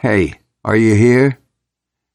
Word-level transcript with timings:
Hey, 0.00 0.34
are 0.64 0.76
you 0.76 0.94
here? 0.94 1.40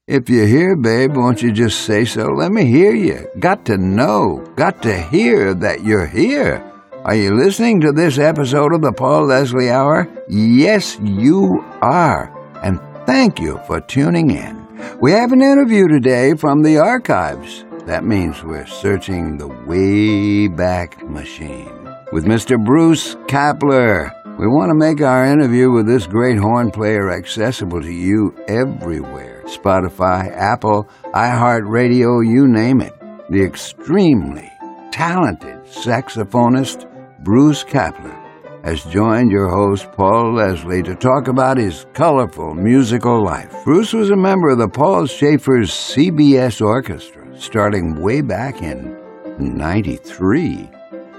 If 0.06 0.30
you're 0.30 0.46
here, 0.46 0.74
babe, 0.74 1.14
won't 1.14 1.42
you 1.42 1.52
just 1.52 1.82
say 1.82 2.06
so? 2.06 2.28
Let 2.28 2.50
me 2.50 2.64
hear 2.64 2.94
you. 2.94 3.28
Got 3.38 3.66
to 3.66 3.76
know, 3.76 4.42
got 4.56 4.80
to 4.84 4.98
hear 4.98 5.52
that 5.52 5.84
you're 5.84 6.06
here. 6.06 6.64
Are 7.04 7.14
you 7.14 7.34
listening 7.34 7.82
to 7.82 7.92
this 7.92 8.16
episode 8.16 8.72
of 8.72 8.80
the 8.80 8.90
Paul 8.90 9.26
Leslie 9.26 9.68
Hour? 9.68 10.08
Yes, 10.30 10.98
you 11.02 11.62
are. 11.82 12.32
And 12.62 12.80
thank 13.04 13.38
you 13.38 13.60
for 13.66 13.82
tuning 13.82 14.30
in. 14.30 14.66
We 14.98 15.12
have 15.12 15.32
an 15.32 15.42
interview 15.42 15.86
today 15.86 16.32
from 16.36 16.62
the 16.62 16.78
archives. 16.78 17.66
That 17.84 18.02
means 18.02 18.42
we're 18.42 18.64
searching 18.64 19.36
the 19.36 19.48
way 19.48 20.48
back 20.48 21.06
machine 21.06 21.94
with 22.12 22.24
Mr. 22.24 22.56
Bruce 22.64 23.16
Kapler. 23.28 24.23
We 24.36 24.48
want 24.48 24.70
to 24.70 24.74
make 24.74 25.00
our 25.00 25.24
interview 25.24 25.70
with 25.70 25.86
this 25.86 26.08
great 26.08 26.38
horn 26.38 26.72
player 26.72 27.12
accessible 27.12 27.80
to 27.80 27.92
you 27.92 28.34
everywhere 28.48 29.44
Spotify, 29.46 30.28
Apple, 30.36 30.88
iHeartRadio, 31.14 32.26
you 32.26 32.48
name 32.48 32.80
it. 32.80 32.92
The 33.30 33.44
extremely 33.44 34.50
talented 34.90 35.64
saxophonist 35.66 36.90
Bruce 37.22 37.62
Kapler 37.62 38.20
has 38.64 38.82
joined 38.84 39.30
your 39.30 39.48
host 39.48 39.92
Paul 39.92 40.34
Leslie 40.34 40.82
to 40.82 40.96
talk 40.96 41.28
about 41.28 41.56
his 41.56 41.86
colorful 41.92 42.54
musical 42.54 43.24
life. 43.24 43.54
Bruce 43.62 43.92
was 43.92 44.10
a 44.10 44.16
member 44.16 44.48
of 44.48 44.58
the 44.58 44.68
Paul 44.68 45.06
Shaffer's 45.06 45.70
CBS 45.70 46.60
Orchestra 46.60 47.40
starting 47.40 48.02
way 48.02 48.20
back 48.20 48.62
in 48.62 48.98
93. 49.38 50.68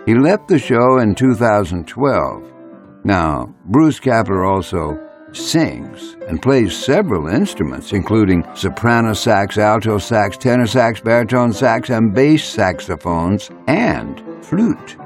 He 0.06 0.16
left 0.16 0.50
the 0.50 0.60
show 0.60 1.00
in 1.00 1.16
2012 1.16 2.52
now, 3.06 3.54
Bruce 3.66 4.00
Kapler 4.00 4.50
also 4.50 4.98
sings 5.32 6.16
and 6.28 6.42
plays 6.42 6.76
several 6.76 7.28
instruments, 7.28 7.94
including 7.94 8.44
soprano 8.56 9.14
sax, 9.14 9.60
alto 9.60 10.00
sax, 10.00 10.38
tenor 10.38 10.66
sax, 10.66 11.02
baritone 11.02 11.54
sax, 11.54 11.92
and 11.92 12.16
bass 12.16 12.44
saxophones, 12.44 13.52
and 13.68 14.24
flute, 14.44 14.98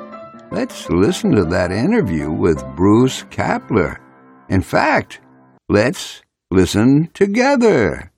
Let's 0.51 0.89
listen 0.89 1.29
to 1.31 1.45
that 1.45 1.71
interview 1.71 2.31
with 2.31 2.65
Bruce 2.75 3.23
Kapler. 3.25 3.99
In 4.49 4.63
fact, 4.63 5.21
Let's 5.71 6.23
listen 6.49 7.11
together. 7.13 8.11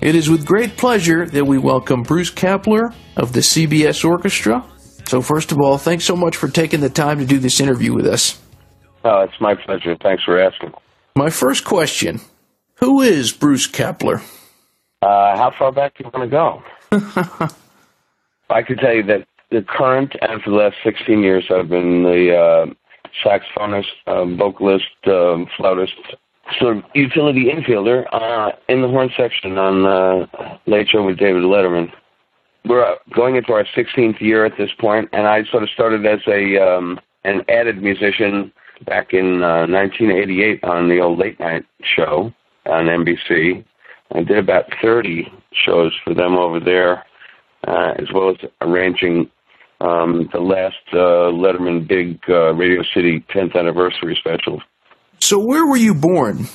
It 0.00 0.14
is 0.14 0.30
with 0.30 0.46
great 0.46 0.78
pleasure 0.78 1.26
that 1.26 1.44
we 1.44 1.58
welcome 1.58 2.02
Bruce 2.02 2.30
Kapler 2.30 2.94
of 3.14 3.34
the 3.34 3.40
CBS 3.40 4.06
Orchestra. 4.06 4.64
So, 5.06 5.20
first 5.20 5.52
of 5.52 5.58
all, 5.60 5.76
thanks 5.76 6.06
so 6.06 6.16
much 6.16 6.34
for 6.34 6.48
taking 6.48 6.80
the 6.80 6.88
time 6.88 7.18
to 7.18 7.26
do 7.26 7.38
this 7.38 7.60
interview 7.60 7.92
with 7.92 8.06
us. 8.06 8.40
Oh, 9.04 9.20
it's 9.20 9.38
my 9.38 9.54
pleasure. 9.54 9.96
Thanks 10.02 10.24
for 10.24 10.40
asking. 10.40 10.72
My 11.14 11.28
first 11.28 11.66
question 11.66 12.22
Who 12.76 13.02
is 13.02 13.32
Bruce 13.32 13.68
Kapler? 13.68 14.22
Uh, 15.02 15.36
how 15.36 15.52
far 15.58 15.72
back 15.72 15.98
do 15.98 16.04
you 16.04 16.10
want 16.14 16.30
to 16.30 16.34
go? 16.34 17.50
I 18.48 18.62
can 18.62 18.78
tell 18.78 18.94
you 18.94 19.02
that 19.02 19.26
the 19.50 19.60
current 19.60 20.16
and 20.22 20.40
for 20.42 20.48
the 20.48 20.56
last 20.56 20.76
16 20.84 21.22
years, 21.22 21.44
I've 21.54 21.68
been 21.68 22.02
the 22.02 22.34
uh, 22.34 22.66
saxophonist, 23.22 23.92
um, 24.06 24.38
vocalist, 24.38 24.86
um, 25.06 25.46
flautist, 25.58 26.16
sort 26.58 26.76
of 26.76 26.84
utility 26.94 27.46
infielder 27.46 28.06
uh, 28.12 28.52
in 28.68 28.82
the 28.82 28.88
horn 28.88 29.10
section 29.16 29.58
on 29.58 29.86
uh, 29.86 30.56
Late 30.66 30.88
Show 30.88 31.04
with 31.04 31.18
David 31.18 31.42
Letterman. 31.42 31.90
We're 32.64 32.84
uh, 32.84 32.94
going 33.14 33.36
into 33.36 33.52
our 33.52 33.64
16th 33.76 34.20
year 34.20 34.44
at 34.44 34.52
this 34.56 34.70
point, 34.78 35.08
and 35.12 35.26
I 35.26 35.44
sort 35.50 35.62
of 35.62 35.70
started 35.70 36.06
as 36.06 36.20
a 36.26 36.58
um, 36.58 37.00
an 37.24 37.42
added 37.48 37.82
musician 37.82 38.52
back 38.86 39.12
in 39.12 39.42
uh, 39.42 39.66
1988 39.66 40.64
on 40.64 40.88
the 40.88 41.00
old 41.00 41.18
late 41.18 41.38
night 41.40 41.64
show 41.82 42.32
on 42.66 42.86
NBC. 42.86 43.64
I 44.14 44.22
did 44.22 44.38
about 44.38 44.64
30 44.82 45.26
shows 45.52 45.92
for 46.04 46.14
them 46.14 46.36
over 46.36 46.60
there, 46.60 47.04
uh, 47.66 47.94
as 47.98 48.06
well 48.12 48.30
as 48.30 48.36
arranging 48.60 49.30
um, 49.80 50.28
the 50.32 50.40
last 50.40 50.76
uh, 50.92 51.30
Letterman 51.32 51.86
Big 51.86 52.20
uh, 52.28 52.54
Radio 52.54 52.82
City 52.94 53.24
10th 53.34 53.56
anniversary 53.56 54.16
special 54.18 54.60
so, 55.22 55.38
where 55.38 55.66
were 55.66 55.76
you 55.76 55.94
born? 55.94 56.46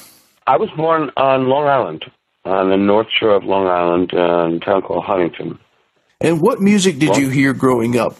I 0.45 0.57
was 0.57 0.69
born 0.75 1.09
on 1.17 1.47
Long 1.47 1.67
Island, 1.67 2.05
on 2.45 2.69
the 2.69 2.77
north 2.77 3.07
shore 3.09 3.35
of 3.35 3.43
Long 3.43 3.67
Island, 3.67 4.13
uh, 4.13 4.45
in 4.45 4.55
a 4.55 4.59
town 4.59 4.81
called 4.81 5.05
Huntington. 5.05 5.57
And 6.19 6.41
what 6.41 6.59
music 6.59 6.99
did 6.99 7.09
well, 7.09 7.19
you 7.19 7.29
hear 7.29 7.53
growing 7.53 7.97
up? 7.97 8.17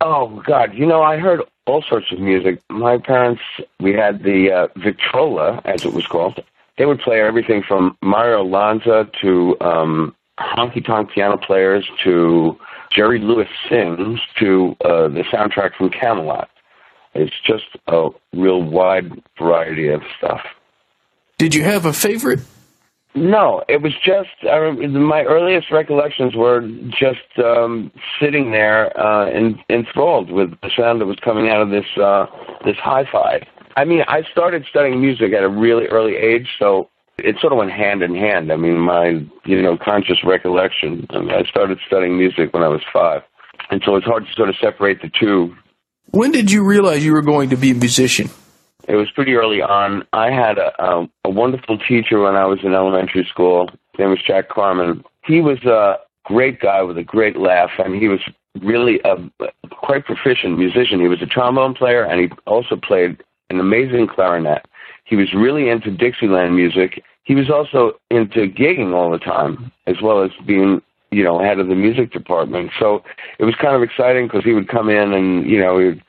Oh 0.00 0.42
God, 0.46 0.74
you 0.74 0.86
know 0.86 1.02
I 1.02 1.16
heard 1.18 1.40
all 1.66 1.82
sorts 1.82 2.12
of 2.12 2.18
music. 2.18 2.60
My 2.68 2.98
parents, 2.98 3.42
we 3.78 3.92
had 3.92 4.22
the 4.22 4.50
uh, 4.50 4.68
Victrola, 4.76 5.62
as 5.64 5.84
it 5.84 5.92
was 5.92 6.06
called. 6.06 6.42
They 6.76 6.86
would 6.86 7.00
play 7.00 7.20
everything 7.20 7.62
from 7.62 7.96
Mario 8.02 8.42
Lanza 8.42 9.08
to 9.20 9.56
um, 9.60 10.14
honky 10.38 10.84
tonk 10.84 11.10
piano 11.10 11.36
players 11.36 11.88
to 12.04 12.58
Jerry 12.90 13.18
Lewis 13.18 13.48
sings 13.68 14.20
to 14.38 14.76
uh, 14.84 15.08
the 15.08 15.22
soundtrack 15.32 15.74
from 15.76 15.90
Camelot. 15.90 16.48
It's 17.14 17.34
just 17.44 17.64
a 17.86 18.08
real 18.32 18.62
wide 18.62 19.22
variety 19.38 19.88
of 19.88 20.02
stuff. 20.16 20.40
Did 21.38 21.54
you 21.54 21.64
have 21.64 21.86
a 21.86 21.92
favorite? 21.92 22.40
No, 23.14 23.64
it 23.68 23.82
was 23.82 23.92
just 24.04 24.28
I 24.44 24.70
my 24.70 25.22
earliest 25.24 25.72
recollections 25.72 26.36
were 26.36 26.60
just 26.90 27.38
um, 27.44 27.90
sitting 28.20 28.52
there 28.52 28.96
uh, 28.98 29.28
in, 29.30 29.58
enthralled 29.68 30.30
with 30.30 30.50
the 30.62 30.70
sound 30.76 31.00
that 31.00 31.06
was 31.06 31.18
coming 31.20 31.48
out 31.48 31.60
of 31.60 31.70
this 31.70 31.86
uh, 32.00 32.26
this 32.64 32.76
hi-fi. 32.76 33.44
I 33.76 33.84
mean, 33.84 34.02
I 34.06 34.22
started 34.30 34.64
studying 34.68 35.00
music 35.00 35.32
at 35.32 35.42
a 35.42 35.48
really 35.48 35.86
early 35.86 36.14
age, 36.14 36.48
so 36.56 36.88
it 37.18 37.36
sort 37.40 37.52
of 37.52 37.58
went 37.58 37.72
hand 37.72 38.02
in 38.02 38.14
hand. 38.14 38.52
I 38.52 38.56
mean, 38.56 38.78
my 38.78 39.26
you 39.44 39.60
know 39.60 39.76
conscious 39.76 40.22
recollection. 40.22 41.06
I, 41.10 41.18
mean, 41.18 41.30
I 41.30 41.42
started 41.44 41.78
studying 41.86 42.16
music 42.16 42.54
when 42.54 42.62
I 42.62 42.68
was 42.68 42.82
five, 42.92 43.22
and 43.70 43.82
so 43.84 43.96
it's 43.96 44.06
hard 44.06 44.24
to 44.26 44.32
sort 44.34 44.50
of 44.50 44.54
separate 44.60 45.02
the 45.02 45.10
two 45.18 45.52
when 46.12 46.32
did 46.32 46.50
you 46.50 46.64
realize 46.64 47.04
you 47.04 47.12
were 47.12 47.22
going 47.22 47.50
to 47.50 47.56
be 47.56 47.70
a 47.70 47.74
musician? 47.74 48.30
It 48.88 48.96
was 48.96 49.10
pretty 49.10 49.34
early 49.34 49.62
on. 49.62 50.04
I 50.12 50.30
had 50.30 50.58
a, 50.58 50.72
a, 50.82 51.08
a 51.24 51.30
wonderful 51.30 51.78
teacher 51.78 52.20
when 52.20 52.34
I 52.34 52.46
was 52.46 52.58
in 52.64 52.74
elementary 52.74 53.24
school. 53.30 53.68
His 53.92 54.00
name 54.00 54.10
was 54.10 54.22
Jack 54.26 54.48
Carmen. 54.48 55.04
He 55.24 55.40
was 55.40 55.62
a 55.64 55.96
great 56.24 56.60
guy 56.60 56.82
with 56.82 56.98
a 56.98 57.04
great 57.04 57.36
laugh, 57.36 57.70
and 57.78 57.94
he 57.94 58.08
was 58.08 58.20
really 58.62 59.00
a 59.04 59.16
quite 59.70 60.04
proficient 60.04 60.58
musician. 60.58 61.00
He 61.00 61.08
was 61.08 61.22
a 61.22 61.26
trombone 61.26 61.74
player, 61.74 62.04
and 62.04 62.20
he 62.20 62.28
also 62.46 62.76
played 62.76 63.22
an 63.50 63.60
amazing 63.60 64.08
clarinet. 64.08 64.64
He 65.04 65.16
was 65.16 65.32
really 65.34 65.68
into 65.68 65.90
Dixieland 65.90 66.56
music. 66.56 67.02
He 67.24 67.34
was 67.34 67.50
also 67.50 67.92
into 68.10 68.48
gigging 68.48 68.94
all 68.94 69.10
the 69.10 69.18
time, 69.18 69.70
as 69.86 69.96
well 70.02 70.22
as 70.22 70.30
being 70.46 70.82
you 71.10 71.24
know, 71.24 71.40
head 71.40 71.58
of 71.58 71.68
the 71.68 71.74
music 71.74 72.12
department. 72.12 72.70
So 72.78 73.02
it 73.38 73.44
was 73.44 73.54
kind 73.56 73.74
of 73.74 73.82
exciting 73.82 74.26
because 74.26 74.44
he 74.44 74.52
would 74.52 74.68
come 74.68 74.88
in 74.88 75.12
and, 75.12 75.48
you 75.48 75.58
know, 75.60 75.74
we'd, 75.74 76.02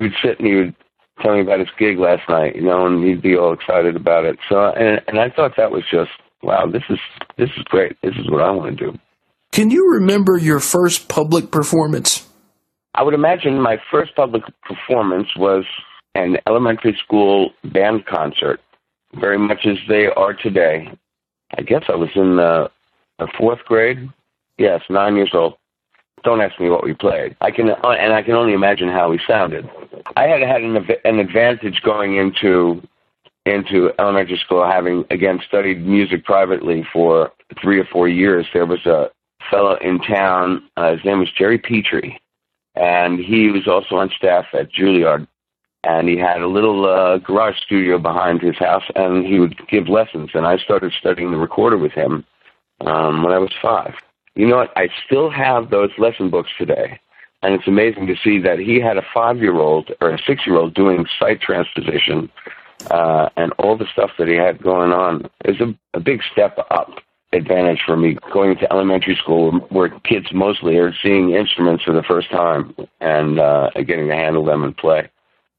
we'd 0.00 0.14
sit 0.22 0.38
and 0.38 0.48
he 0.48 0.54
would 0.54 0.74
tell 1.22 1.34
me 1.34 1.40
about 1.40 1.60
his 1.60 1.68
gig 1.78 1.98
last 1.98 2.28
night, 2.28 2.56
you 2.56 2.62
know, 2.62 2.86
and 2.86 3.04
he'd 3.04 3.22
be 3.22 3.36
all 3.36 3.52
excited 3.52 3.96
about 3.96 4.24
it. 4.24 4.38
So, 4.48 4.70
and, 4.70 5.00
and 5.08 5.18
I 5.18 5.30
thought 5.30 5.56
that 5.56 5.70
was 5.70 5.84
just, 5.90 6.10
wow, 6.42 6.66
this 6.66 6.82
is, 6.88 6.98
this 7.36 7.50
is 7.56 7.64
great. 7.64 7.96
This 8.02 8.14
is 8.16 8.30
what 8.30 8.42
I 8.42 8.50
want 8.50 8.78
to 8.78 8.92
do. 8.92 8.98
Can 9.52 9.70
you 9.70 9.90
remember 9.92 10.36
your 10.36 10.60
first 10.60 11.08
public 11.08 11.50
performance? 11.50 12.28
I 12.94 13.02
would 13.02 13.14
imagine 13.14 13.60
my 13.60 13.78
first 13.90 14.14
public 14.16 14.42
performance 14.62 15.28
was 15.36 15.64
an 16.14 16.38
elementary 16.46 16.98
school 17.04 17.50
band 17.64 18.06
concert, 18.06 18.60
very 19.14 19.38
much 19.38 19.66
as 19.66 19.76
they 19.88 20.06
are 20.06 20.32
today. 20.32 20.88
I 21.56 21.62
guess 21.62 21.84
I 21.88 21.94
was 21.94 22.08
in 22.14 22.36
the, 22.36 22.70
the 23.18 23.28
fourth 23.38 23.60
grade. 23.66 24.08
Yes, 24.58 24.82
nine 24.88 25.16
years 25.16 25.30
old. 25.34 25.54
Don't 26.24 26.40
ask 26.40 26.58
me 26.58 26.70
what 26.70 26.82
we 26.82 26.94
played. 26.94 27.36
I 27.40 27.50
can, 27.50 27.68
and 27.68 28.12
I 28.12 28.22
can 28.22 28.34
only 28.34 28.52
imagine 28.52 28.88
how 28.88 29.10
we 29.10 29.20
sounded. 29.28 29.68
I 30.16 30.24
had 30.24 30.40
had 30.42 30.62
an, 30.62 30.76
an 31.04 31.18
advantage 31.18 31.82
going 31.82 32.16
into 32.16 32.82
into 33.44 33.92
elementary 34.00 34.38
school, 34.38 34.66
having 34.66 35.04
again 35.10 35.40
studied 35.46 35.86
music 35.86 36.24
privately 36.24 36.84
for 36.92 37.32
three 37.62 37.78
or 37.78 37.84
four 37.84 38.08
years. 38.08 38.46
There 38.52 38.66
was 38.66 38.84
a 38.86 39.10
fellow 39.50 39.76
in 39.76 40.00
town. 40.00 40.68
Uh, 40.76 40.96
his 40.96 41.04
name 41.04 41.20
was 41.20 41.30
Jerry 41.30 41.58
Petrie, 41.58 42.20
and 42.74 43.20
he 43.20 43.50
was 43.50 43.68
also 43.68 43.96
on 43.96 44.10
staff 44.16 44.46
at 44.52 44.72
Juilliard. 44.72 45.26
And 45.84 46.08
he 46.08 46.16
had 46.16 46.40
a 46.40 46.48
little 46.48 46.84
uh, 46.86 47.18
garage 47.18 47.58
studio 47.64 47.98
behind 47.98 48.42
his 48.42 48.56
house, 48.56 48.82
and 48.96 49.24
he 49.24 49.38
would 49.38 49.56
give 49.68 49.88
lessons. 49.88 50.30
And 50.34 50.44
I 50.44 50.56
started 50.58 50.92
studying 50.98 51.30
the 51.30 51.36
recorder 51.36 51.78
with 51.78 51.92
him 51.92 52.24
um, 52.80 53.22
when 53.22 53.32
I 53.32 53.38
was 53.38 53.52
five. 53.62 53.94
You 54.36 54.46
know 54.46 54.56
what? 54.56 54.70
I 54.76 54.88
still 55.04 55.30
have 55.30 55.70
those 55.70 55.90
lesson 55.98 56.30
books 56.30 56.50
today. 56.58 57.00
And 57.42 57.54
it's 57.54 57.66
amazing 57.66 58.06
to 58.06 58.16
see 58.22 58.38
that 58.40 58.58
he 58.58 58.80
had 58.80 58.96
a 58.96 59.02
five 59.12 59.38
year 59.38 59.56
old 59.56 59.90
or 60.00 60.10
a 60.10 60.18
six 60.26 60.46
year 60.46 60.56
old 60.56 60.74
doing 60.74 61.06
sight 61.18 61.40
transposition 61.40 62.30
uh, 62.90 63.28
and 63.36 63.52
all 63.58 63.76
the 63.76 63.86
stuff 63.92 64.10
that 64.18 64.28
he 64.28 64.34
had 64.34 64.62
going 64.62 64.92
on. 64.92 65.28
It 65.44 65.58
was 65.58 65.60
a, 65.60 65.96
a 65.96 66.00
big 66.00 66.20
step 66.32 66.58
up 66.70 66.90
advantage 67.32 67.80
for 67.84 67.96
me 67.96 68.16
going 68.32 68.56
to 68.56 68.72
elementary 68.72 69.16
school 69.16 69.52
where 69.70 69.90
kids 70.00 70.26
mostly 70.32 70.76
are 70.76 70.92
seeing 71.02 71.34
instruments 71.34 71.84
for 71.84 71.92
the 71.92 72.02
first 72.02 72.30
time 72.30 72.74
and 73.00 73.38
uh, 73.38 73.70
getting 73.86 74.08
to 74.08 74.14
handle 74.14 74.44
them 74.44 74.62
and 74.62 74.76
play. 74.76 75.10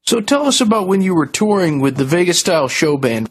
So 0.03 0.21
tell 0.21 0.45
us 0.45 0.61
about 0.61 0.87
when 0.87 1.01
you 1.01 1.13
were 1.13 1.25
touring 1.25 1.79
with 1.81 1.97
the 1.97 2.05
Vegas 2.05 2.39
Style 2.39 2.67
Show 2.67 2.97
Band. 2.97 3.29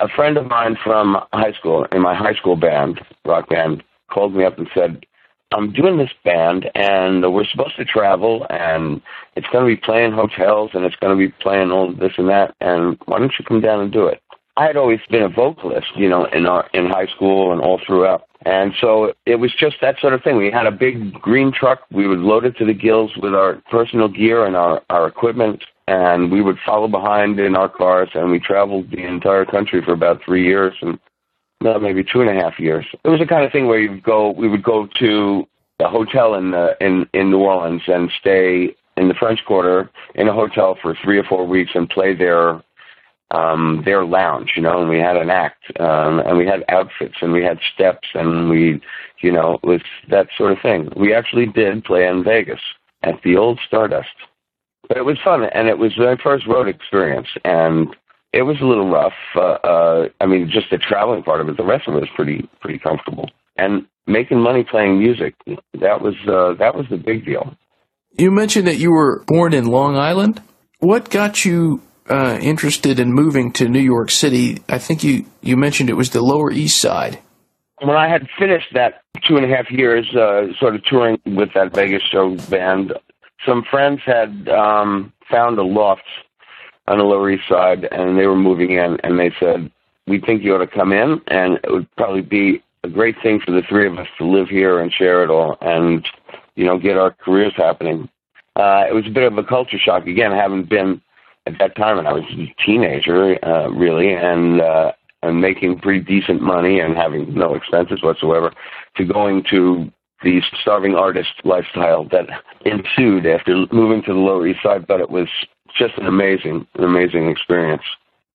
A 0.00 0.08
friend 0.08 0.36
of 0.36 0.46
mine 0.46 0.76
from 0.82 1.16
high 1.32 1.52
school, 1.52 1.86
in 1.92 2.02
my 2.02 2.14
high 2.14 2.34
school 2.34 2.56
band, 2.56 3.00
rock 3.24 3.48
band, 3.48 3.82
called 4.12 4.34
me 4.34 4.44
up 4.44 4.58
and 4.58 4.68
said, 4.74 5.04
I'm 5.52 5.72
doing 5.72 5.98
this 5.98 6.12
band 6.24 6.70
and 6.74 7.32
we're 7.32 7.44
supposed 7.44 7.76
to 7.76 7.84
travel 7.84 8.46
and 8.48 9.02
it's 9.36 9.46
going 9.52 9.64
to 9.64 9.74
be 9.74 9.80
playing 9.80 10.12
hotels 10.12 10.70
and 10.74 10.84
it's 10.84 10.96
going 10.96 11.16
to 11.16 11.28
be 11.28 11.34
playing 11.40 11.70
all 11.70 11.92
this 11.92 12.12
and 12.16 12.28
that 12.28 12.54
and 12.60 12.98
why 13.06 13.18
don't 13.18 13.32
you 13.38 13.44
come 13.44 13.60
down 13.60 13.80
and 13.80 13.92
do 13.92 14.06
it? 14.06 14.22
I 14.56 14.66
had 14.66 14.76
always 14.76 15.00
been 15.10 15.22
a 15.22 15.28
vocalist, 15.28 15.86
you 15.96 16.08
know, 16.08 16.26
in 16.26 16.46
our 16.46 16.68
in 16.74 16.86
high 16.86 17.06
school 17.06 17.52
and 17.52 17.60
all 17.60 17.80
throughout. 17.86 18.26
And 18.44 18.72
so 18.80 19.12
it 19.24 19.36
was 19.36 19.52
just 19.58 19.76
that 19.80 19.98
sort 20.00 20.14
of 20.14 20.22
thing. 20.22 20.36
We 20.36 20.50
had 20.50 20.66
a 20.66 20.72
big 20.72 21.12
green 21.14 21.52
truck. 21.52 21.80
We 21.90 22.06
would 22.06 22.18
load 22.18 22.44
it 22.44 22.56
to 22.58 22.64
the 22.64 22.74
gills 22.74 23.12
with 23.16 23.34
our 23.34 23.62
personal 23.70 24.08
gear 24.08 24.44
and 24.44 24.56
our, 24.56 24.82
our 24.90 25.06
equipment, 25.06 25.64
and 25.86 26.30
we 26.30 26.42
would 26.42 26.58
follow 26.66 26.88
behind 26.88 27.38
in 27.38 27.54
our 27.54 27.68
cars, 27.68 28.08
and 28.14 28.30
we 28.30 28.40
traveled 28.40 28.90
the 28.90 29.04
entire 29.04 29.44
country 29.44 29.80
for 29.82 29.92
about 29.92 30.22
three 30.24 30.44
years. 30.44 30.74
And 30.82 30.98
maybe 31.62 32.04
two 32.04 32.20
and 32.20 32.30
a 32.30 32.34
half 32.34 32.58
years. 32.58 32.86
It 33.04 33.08
was 33.08 33.20
the 33.20 33.26
kind 33.26 33.44
of 33.44 33.52
thing 33.52 33.66
where 33.66 33.78
you'd 33.78 34.02
go. 34.02 34.30
We 34.30 34.48
would 34.48 34.62
go 34.62 34.88
to 34.98 35.46
a 35.80 35.88
hotel 35.88 36.34
in 36.34 36.52
the, 36.52 36.76
in 36.80 37.08
in 37.12 37.30
New 37.30 37.40
Orleans 37.40 37.82
and 37.86 38.10
stay 38.20 38.74
in 38.96 39.08
the 39.08 39.14
French 39.14 39.40
Quarter 39.46 39.90
in 40.14 40.28
a 40.28 40.32
hotel 40.32 40.76
for 40.80 40.96
three 41.02 41.18
or 41.18 41.24
four 41.24 41.46
weeks 41.46 41.72
and 41.74 41.88
play 41.88 42.14
their 42.14 42.62
um, 43.30 43.82
their 43.84 44.04
lounge. 44.04 44.52
You 44.56 44.62
know, 44.62 44.80
and 44.80 44.88
we 44.88 44.98
had 44.98 45.16
an 45.16 45.30
act, 45.30 45.64
um, 45.80 46.20
and 46.20 46.36
we 46.36 46.46
had 46.46 46.64
outfits, 46.68 47.16
and 47.20 47.32
we 47.32 47.42
had 47.42 47.58
steps, 47.74 48.08
and 48.14 48.48
we, 48.48 48.80
you 49.22 49.32
know, 49.32 49.58
it 49.62 49.66
was 49.66 49.82
that 50.10 50.28
sort 50.36 50.52
of 50.52 50.58
thing. 50.60 50.90
We 50.96 51.14
actually 51.14 51.46
did 51.46 51.84
play 51.84 52.06
in 52.06 52.24
Vegas 52.24 52.60
at 53.02 53.20
the 53.24 53.36
old 53.36 53.58
Stardust, 53.66 54.14
but 54.88 54.96
it 54.96 55.04
was 55.04 55.18
fun, 55.24 55.44
and 55.44 55.68
it 55.68 55.78
was 55.78 55.96
my 55.96 56.16
first 56.22 56.46
road 56.46 56.68
experience, 56.68 57.28
and 57.44 57.88
it 58.32 58.42
was 58.42 58.56
a 58.60 58.64
little 58.64 58.90
rough. 58.90 59.12
Uh, 59.36 59.40
uh, 59.40 60.08
I 60.20 60.26
mean, 60.26 60.50
just 60.50 60.70
the 60.70 60.78
traveling 60.78 61.22
part 61.22 61.40
of 61.40 61.48
it. 61.48 61.56
The 61.56 61.64
rest 61.64 61.86
of 61.86 61.94
it 61.94 62.00
was 62.00 62.08
pretty 62.16 62.48
pretty 62.60 62.78
comfortable. 62.78 63.30
And 63.56 63.86
making 64.06 64.40
money 64.40 64.64
playing 64.68 64.98
music 64.98 65.34
that 65.46 66.00
was 66.00 66.14
uh, 66.26 66.54
that 66.58 66.74
was 66.74 66.86
the 66.90 66.96
big 66.96 67.24
deal. 67.24 67.54
You 68.18 68.30
mentioned 68.30 68.66
that 68.66 68.76
you 68.76 68.90
were 68.90 69.24
born 69.26 69.54
in 69.54 69.66
Long 69.66 69.96
Island. 69.96 70.42
What 70.80 71.10
got 71.10 71.44
you 71.44 71.80
uh, 72.08 72.38
interested 72.40 72.98
in 72.98 73.12
moving 73.12 73.52
to 73.52 73.68
New 73.68 73.80
York 73.80 74.10
City? 74.10 74.62
I 74.68 74.78
think 74.78 75.04
you 75.04 75.26
you 75.40 75.56
mentioned 75.56 75.90
it 75.90 75.96
was 75.96 76.10
the 76.10 76.22
Lower 76.22 76.50
East 76.50 76.80
Side. 76.80 77.18
When 77.80 77.96
I 77.96 78.08
had 78.08 78.28
finished 78.38 78.72
that 78.74 79.02
two 79.28 79.36
and 79.36 79.44
a 79.44 79.48
half 79.48 79.70
years, 79.70 80.08
uh, 80.14 80.52
sort 80.60 80.74
of 80.74 80.84
touring 80.84 81.18
with 81.26 81.48
that 81.54 81.74
Vegas 81.74 82.02
show 82.12 82.36
band, 82.48 82.92
some 83.46 83.64
friends 83.70 84.00
had 84.06 84.48
um, 84.48 85.12
found 85.28 85.58
a 85.58 85.64
loft 85.64 86.02
on 86.88 86.98
the 86.98 87.04
Lower 87.04 87.30
East 87.30 87.48
Side, 87.48 87.88
and 87.90 88.18
they 88.18 88.26
were 88.26 88.36
moving 88.36 88.72
in, 88.72 88.98
and 89.04 89.18
they 89.18 89.32
said, 89.38 89.70
"We 90.06 90.20
think 90.20 90.42
you 90.42 90.54
ought 90.54 90.58
to 90.58 90.66
come 90.66 90.92
in, 90.92 91.20
and 91.28 91.58
it 91.62 91.70
would 91.70 91.88
probably 91.96 92.22
be 92.22 92.62
a 92.84 92.88
great 92.88 93.16
thing 93.22 93.40
for 93.40 93.52
the 93.52 93.62
three 93.62 93.86
of 93.86 93.98
us 93.98 94.08
to 94.18 94.24
live 94.24 94.48
here 94.48 94.80
and 94.80 94.92
share 94.92 95.22
it 95.22 95.30
all, 95.30 95.56
and 95.60 96.06
you 96.54 96.64
know, 96.64 96.78
get 96.78 96.96
our 96.96 97.12
careers 97.12 97.54
happening." 97.56 98.08
Uh, 98.56 98.84
it 98.88 98.94
was 98.94 99.06
a 99.06 99.10
bit 99.10 99.24
of 99.30 99.38
a 99.38 99.44
culture 99.44 99.78
shock 99.78 100.06
again, 100.06 100.32
having 100.32 100.64
been 100.64 101.00
at 101.46 101.58
that 101.58 101.76
time, 101.76 101.98
and 101.98 102.06
I 102.06 102.12
was 102.12 102.24
a 102.30 102.54
teenager, 102.64 103.38
uh, 103.44 103.68
really, 103.68 104.12
and 104.12 104.60
uh, 104.60 104.92
and 105.22 105.40
making 105.40 105.78
pretty 105.78 106.00
decent 106.00 106.42
money 106.42 106.80
and 106.80 106.96
having 106.96 107.32
no 107.34 107.54
expenses 107.54 108.02
whatsoever, 108.02 108.52
to 108.96 109.04
going 109.04 109.44
to 109.50 109.90
the 110.22 110.40
starving 110.60 110.94
artist 110.94 111.32
lifestyle 111.44 112.04
that 112.04 112.26
ensued 112.64 113.26
after 113.26 113.66
moving 113.72 114.02
to 114.02 114.12
the 114.12 114.18
Lower 114.18 114.46
East 114.46 114.62
Side. 114.62 114.86
But 114.86 115.00
it 115.00 115.10
was 115.10 115.28
just 115.76 115.96
an 115.98 116.06
amazing, 116.06 116.66
an 116.74 116.84
amazing 116.84 117.30
experience. 117.30 117.82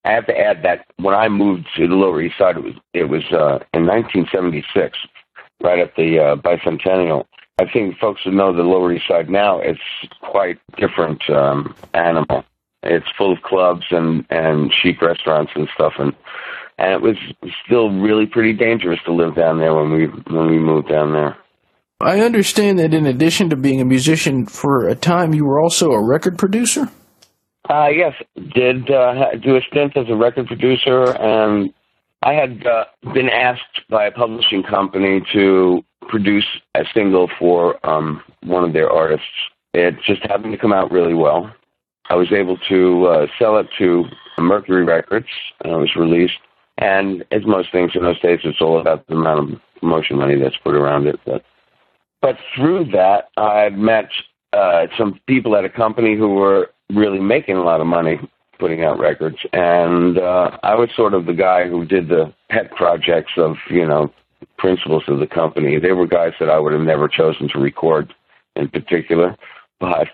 I 0.05 0.11
have 0.11 0.27
to 0.27 0.37
add 0.37 0.63
that 0.63 0.85
when 0.97 1.15
I 1.15 1.27
moved 1.27 1.67
to 1.75 1.87
the 1.87 1.95
Lower 1.95 2.21
East 2.21 2.37
Side, 2.37 2.57
it 2.57 2.63
was 2.63 2.75
it 2.93 3.03
was 3.05 3.23
uh, 3.31 3.59
in 3.73 3.85
1976, 3.85 4.97
right 5.61 5.79
at 5.79 5.95
the 5.95 6.19
uh, 6.19 6.35
bicentennial. 6.37 7.25
I 7.59 7.65
think 7.65 7.97
folks 7.97 8.21
who 8.23 8.31
know 8.31 8.55
the 8.55 8.61
Lower 8.61 8.93
East 8.93 9.07
Side 9.07 9.29
now. 9.29 9.59
It's 9.59 9.79
quite 10.21 10.59
different 10.77 11.27
um, 11.29 11.75
animal. 11.93 12.45
It's 12.83 13.07
full 13.17 13.33
of 13.33 13.41
clubs 13.41 13.85
and 13.91 14.25
and 14.29 14.71
chic 14.73 15.01
restaurants 15.01 15.51
and 15.55 15.67
stuff, 15.73 15.93
and 15.99 16.13
and 16.77 16.93
it 16.93 17.01
was 17.01 17.17
still 17.65 17.89
really 17.89 18.27
pretty 18.27 18.53
dangerous 18.53 18.99
to 19.05 19.13
live 19.13 19.35
down 19.35 19.57
there 19.57 19.73
when 19.73 19.91
we 19.91 20.05
when 20.05 20.47
we 20.49 20.59
moved 20.59 20.87
down 20.89 21.13
there. 21.13 21.35
I 21.99 22.21
understand 22.21 22.77
that 22.77 22.93
in 22.93 23.07
addition 23.07 23.49
to 23.49 23.55
being 23.55 23.81
a 23.81 23.85
musician 23.85 24.45
for 24.45 24.87
a 24.87 24.95
time, 24.95 25.33
you 25.33 25.45
were 25.45 25.59
also 25.59 25.91
a 25.91 26.07
record 26.07 26.37
producer. 26.37 26.89
Uh, 27.69 27.89
yes, 27.93 28.13
did 28.53 28.89
uh, 28.89 29.35
do 29.35 29.57
a 29.57 29.61
stint 29.61 29.97
as 29.97 30.07
a 30.09 30.15
record 30.15 30.47
producer, 30.47 31.11
and 31.17 31.73
I 32.23 32.33
had 32.33 32.65
uh, 32.65 32.85
been 33.13 33.29
asked 33.29 33.81
by 33.89 34.05
a 34.05 34.11
publishing 34.11 34.63
company 34.63 35.21
to 35.33 35.83
produce 36.07 36.45
a 36.75 36.85
single 36.93 37.29
for 37.37 37.77
um, 37.87 38.23
one 38.43 38.63
of 38.63 38.73
their 38.73 38.89
artists. 38.89 39.25
It 39.73 39.95
just 40.05 40.21
happened 40.23 40.53
to 40.53 40.57
come 40.57 40.71
out 40.71 40.91
really 40.91 41.13
well. 41.13 41.53
I 42.09 42.15
was 42.15 42.31
able 42.31 42.57
to 42.69 43.05
uh, 43.07 43.27
sell 43.37 43.57
it 43.57 43.67
to 43.79 44.05
Mercury 44.39 44.85
Records, 44.85 45.27
and 45.63 45.73
it 45.73 45.77
was 45.77 45.95
released. 45.95 46.39
And 46.77 47.25
as 47.31 47.45
most 47.45 47.71
things 47.71 47.91
in 47.95 48.03
those 48.03 48.19
days, 48.21 48.39
it's 48.43 48.61
all 48.61 48.79
about 48.79 49.05
the 49.07 49.15
amount 49.15 49.53
of 49.53 49.61
promotion 49.81 50.17
money 50.17 50.39
that's 50.39 50.55
put 50.57 50.75
around 50.75 51.07
it. 51.07 51.19
But, 51.25 51.43
but 52.21 52.37
through 52.55 52.85
that, 52.91 53.29
I 53.35 53.69
met 53.69 54.09
uh, 54.57 54.87
some 54.97 55.19
people 55.27 55.55
at 55.55 55.65
a 55.65 55.69
company 55.69 56.17
who 56.17 56.29
were 56.29 56.69
really 56.89 57.19
making 57.19 57.55
a 57.55 57.63
lot 57.63 57.81
of 57.81 57.87
money 57.87 58.19
putting 58.59 58.83
out 58.83 58.99
records. 58.99 59.37
And 59.53 60.17
uh, 60.17 60.57
I 60.63 60.75
was 60.75 60.89
sort 60.95 61.13
of 61.13 61.25
the 61.25 61.33
guy 61.33 61.67
who 61.67 61.85
did 61.85 62.09
the 62.09 62.33
pet 62.49 62.71
projects 62.71 63.33
of, 63.37 63.55
you 63.69 63.85
know, 63.85 64.11
principals 64.57 65.03
of 65.07 65.19
the 65.19 65.27
company. 65.27 65.79
They 65.79 65.91
were 65.91 66.07
guys 66.07 66.33
that 66.39 66.49
I 66.49 66.59
would 66.59 66.73
have 66.73 66.81
never 66.81 67.07
chosen 67.07 67.49
to 67.49 67.59
record 67.59 68.13
in 68.55 68.69
particular, 68.69 69.35
but 69.79 70.09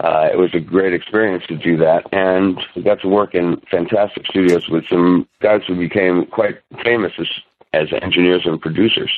uh, 0.00 0.28
it 0.32 0.38
was 0.38 0.50
a 0.54 0.60
great 0.60 0.94
experience 0.94 1.44
to 1.48 1.56
do 1.56 1.76
that. 1.78 2.04
And 2.12 2.58
I 2.76 2.80
got 2.80 3.00
to 3.02 3.08
work 3.08 3.34
in 3.34 3.60
fantastic 3.70 4.26
studios 4.26 4.68
with 4.68 4.84
some 4.88 5.26
guys 5.42 5.62
who 5.66 5.76
became 5.76 6.26
quite 6.26 6.60
famous 6.84 7.12
as, 7.18 7.26
as 7.72 7.88
engineers 8.00 8.42
and 8.44 8.60
producers. 8.60 9.10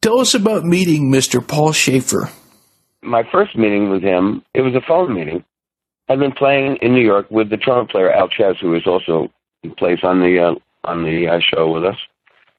Tell 0.00 0.18
us 0.18 0.34
about 0.34 0.64
meeting 0.64 1.12
Mr. 1.12 1.46
Paul 1.46 1.72
Shaffer. 1.72 2.28
My 3.02 3.22
first 3.30 3.56
meeting 3.56 3.90
with 3.90 4.02
him, 4.02 4.42
it 4.54 4.60
was 4.60 4.74
a 4.74 4.86
phone 4.86 5.14
meeting 5.14 5.44
I've 6.08 6.18
been 6.18 6.32
playing 6.32 6.76
in 6.82 6.92
New 6.92 7.00
York 7.00 7.30
with 7.30 7.48
the 7.48 7.56
trumpet 7.56 7.90
player 7.90 8.12
Al 8.12 8.28
Chez, 8.28 8.54
who 8.60 8.74
is 8.74 8.86
also 8.86 9.30
plays 9.78 10.00
on 10.02 10.20
the 10.20 10.38
uh, 10.38 10.54
on 10.84 11.04
the 11.04 11.28
uh, 11.28 11.38
show 11.40 11.70
with 11.70 11.84
us, 11.84 11.96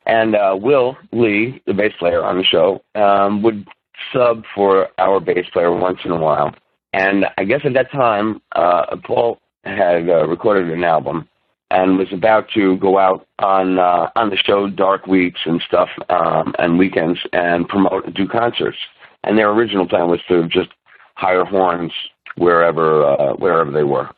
and 0.06 0.36
uh, 0.36 0.58
Will 0.60 0.98
Lee, 1.12 1.62
the 1.68 1.74
bass 1.74 1.92
player 2.00 2.24
on 2.24 2.38
the 2.38 2.44
show, 2.44 2.82
um, 2.96 3.44
would 3.44 3.68
sub 4.14 4.44
for 4.56 4.88
our 4.98 5.20
bass 5.20 5.46
player 5.52 5.72
once 5.72 6.00
in 6.06 6.12
a 6.12 6.20
while. 6.20 6.56
And 6.94 7.26
I 7.38 7.44
guess 7.44 7.62
at 7.66 7.74
that 7.74 7.92
time, 7.92 8.42
uh, 8.54 8.96
Paul 9.04 9.40
had 9.66 10.10
uh, 10.10 10.28
recorded 10.28 10.72
an 10.72 10.84
album 10.84 11.28
and 11.70 11.98
was 11.98 12.12
about 12.12 12.48
to 12.56 12.78
go 12.78 12.98
out 12.98 13.28
on 13.40 13.78
uh, 13.78 14.10
on 14.16 14.30
the 14.30 14.38
show 14.38 14.70
dark 14.70 15.06
weeks 15.06 15.42
and 15.46 15.62
stuff 15.68 15.90
um, 16.10 16.56
and 16.60 16.80
weekends 16.80 17.20
and 17.34 17.68
promote 17.68 18.12
do 18.14 18.28
concerts. 18.28 18.78
And 19.24 19.38
their 19.38 19.51
original 19.51 19.88
plan 19.88 20.10
was 20.10 20.20
to 20.27 20.48
just 20.48 20.70
hire 21.15 21.46
horns 21.46 21.92
wherever 22.36 23.06
uh, 23.06 23.34
wherever 23.34 23.72
they 23.72 23.84
were. 23.84 24.10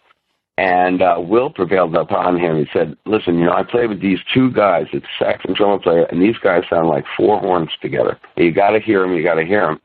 And 0.58 1.02
uh, 1.02 1.18
Will 1.20 1.50
prevailed 1.50 1.96
upon 1.96 2.40
him. 2.40 2.58
He 2.58 2.66
said, 2.72 2.96
"Listen, 3.06 3.38
you 3.38 3.46
know, 3.46 3.54
I 3.54 3.64
play 3.64 3.88
with 3.88 4.02
these 4.02 4.20
two 4.34 4.52
guys. 4.52 4.88
It's 4.94 5.06
sax 5.20 5.44
and 5.46 5.56
drummer 5.56 5.80
player, 5.80 6.04
and 6.04 6.22
these 6.22 6.38
guys 6.38 6.64
sound 6.70 6.88
like 6.88 7.04
four 7.18 7.40
horns 7.40 7.72
together. 7.82 8.18
You 8.38 8.52
got 8.52 8.70
to 8.72 8.80
hear 8.80 9.02
them. 9.02 9.14
You 9.14 9.24
got 9.24 9.36
to 9.36 9.46
hear 9.46 9.68
them." 9.68 9.82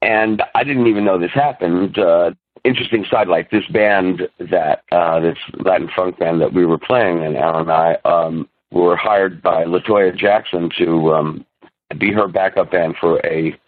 And 0.00 0.42
I 0.54 0.64
didn't 0.64 0.86
even 0.86 1.04
know 1.04 1.18
this 1.18 1.32
happened. 1.32 1.98
Uh, 1.98 2.32
interesting 2.64 3.04
sidelight: 3.10 3.50
this 3.50 3.66
band 3.72 4.28
that 4.38 4.84
uh, 4.92 5.18
this 5.18 5.38
Latin 5.54 5.90
funk 5.94 6.20
band 6.20 6.40
that 6.40 6.52
we 6.52 6.66
were 6.66 6.78
playing, 6.78 7.24
and 7.24 7.36
Alan 7.36 7.62
and 7.62 7.72
I 7.72 7.94
um, 8.04 8.48
were 8.70 8.96
hired 8.96 9.42
by 9.42 9.64
Latoya 9.64 10.16
Jackson 10.16 10.70
to 10.78 11.12
um, 11.12 11.44
be 11.98 12.12
her 12.12 12.28
backup 12.28 12.70
band 12.70 12.94
for 13.00 13.18
a 13.26 13.58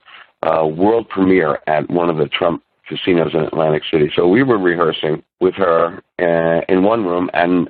uh, 0.44 0.66
world 0.66 1.08
premiere 1.08 1.60
at 1.66 1.90
one 1.90 2.10
of 2.10 2.16
the 2.16 2.28
Trump 2.28 2.62
casinos 2.88 3.34
in 3.34 3.40
Atlantic 3.40 3.82
City. 3.90 4.10
So 4.14 4.28
we 4.28 4.42
were 4.42 4.58
rehearsing 4.58 5.22
with 5.40 5.54
her 5.54 6.02
uh, 6.20 6.60
in 6.68 6.82
one 6.82 7.04
room, 7.04 7.30
and 7.32 7.68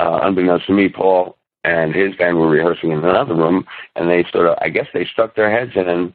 uh, 0.00 0.20
unbeknownst 0.22 0.66
to 0.66 0.72
me, 0.72 0.88
Paul 0.88 1.36
and 1.64 1.94
his 1.94 2.14
band 2.16 2.38
were 2.38 2.48
rehearsing 2.48 2.92
in 2.92 2.98
another 2.98 3.34
room, 3.34 3.64
and 3.94 4.10
they 4.10 4.24
sort 4.32 4.48
of, 4.48 4.58
I 4.60 4.68
guess, 4.68 4.86
they 4.92 5.06
stuck 5.12 5.34
their 5.34 5.50
heads 5.50 5.72
in 5.76 6.14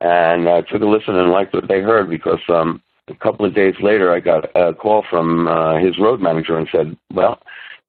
and 0.00 0.48
uh, 0.48 0.62
took 0.62 0.82
a 0.82 0.86
listen 0.86 1.16
and 1.16 1.30
liked 1.30 1.54
what 1.54 1.68
they 1.68 1.80
heard 1.80 2.08
because 2.08 2.40
um, 2.48 2.80
a 3.08 3.14
couple 3.14 3.44
of 3.44 3.54
days 3.54 3.74
later, 3.80 4.12
I 4.12 4.20
got 4.20 4.44
a 4.54 4.74
call 4.74 5.04
from 5.08 5.48
uh, 5.48 5.78
his 5.78 5.98
road 5.98 6.20
manager 6.20 6.56
and 6.56 6.68
said, 6.70 6.96
"Well, 7.12 7.40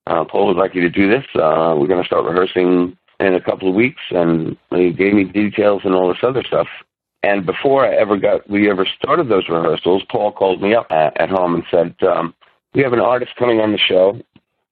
uh, 0.07 0.23
Paul 0.25 0.47
would 0.47 0.57
like 0.57 0.73
you 0.73 0.81
to 0.81 0.89
do 0.89 1.09
this. 1.09 1.25
Uh, 1.35 1.75
we're 1.77 1.87
going 1.87 2.01
to 2.01 2.07
start 2.07 2.25
rehearsing 2.25 2.97
in 3.19 3.35
a 3.35 3.41
couple 3.41 3.69
of 3.69 3.75
weeks," 3.75 4.01
and 4.11 4.57
he 4.71 4.91
gave 4.91 5.13
me 5.13 5.25
details 5.25 5.81
and 5.83 5.93
all 5.93 6.07
this 6.07 6.23
other 6.23 6.43
stuff. 6.43 6.67
And 7.23 7.45
before 7.45 7.85
I 7.85 7.95
ever 7.95 8.17
got, 8.17 8.49
we 8.49 8.69
ever 8.69 8.87
started 8.97 9.27
those 9.27 9.49
rehearsals, 9.49 10.03
Paul 10.09 10.31
called 10.31 10.61
me 10.61 10.73
up 10.73 10.87
at, 10.89 11.19
at 11.19 11.29
home 11.29 11.55
and 11.55 11.63
said, 11.69 11.95
um, 12.07 12.33
"We 12.73 12.81
have 12.83 12.93
an 12.93 12.99
artist 12.99 13.35
coming 13.37 13.59
on 13.59 13.71
the 13.71 13.77
show. 13.77 14.19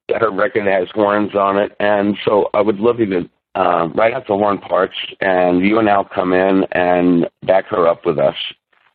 That 0.10 0.22
her 0.22 0.32
record 0.32 0.66
has 0.66 0.88
horns 0.94 1.36
on 1.36 1.58
it, 1.58 1.76
and 1.82 2.18
so 2.24 2.50
I 2.54 2.62
would 2.62 2.80
love 2.80 3.02
you 3.02 3.08
to 3.08 3.30
uh, 3.56 3.88
write 3.88 4.14
out 4.14 4.28
the 4.28 4.36
horn 4.36 4.58
parts, 4.58 4.96
and 5.20 5.60
you 5.66 5.80
and 5.80 5.90
Al 5.90 6.06
come 6.06 6.32
in 6.32 6.64
and 6.72 7.28
back 7.46 7.66
her 7.66 7.86
up 7.86 8.06
with 8.06 8.18
us, 8.18 8.36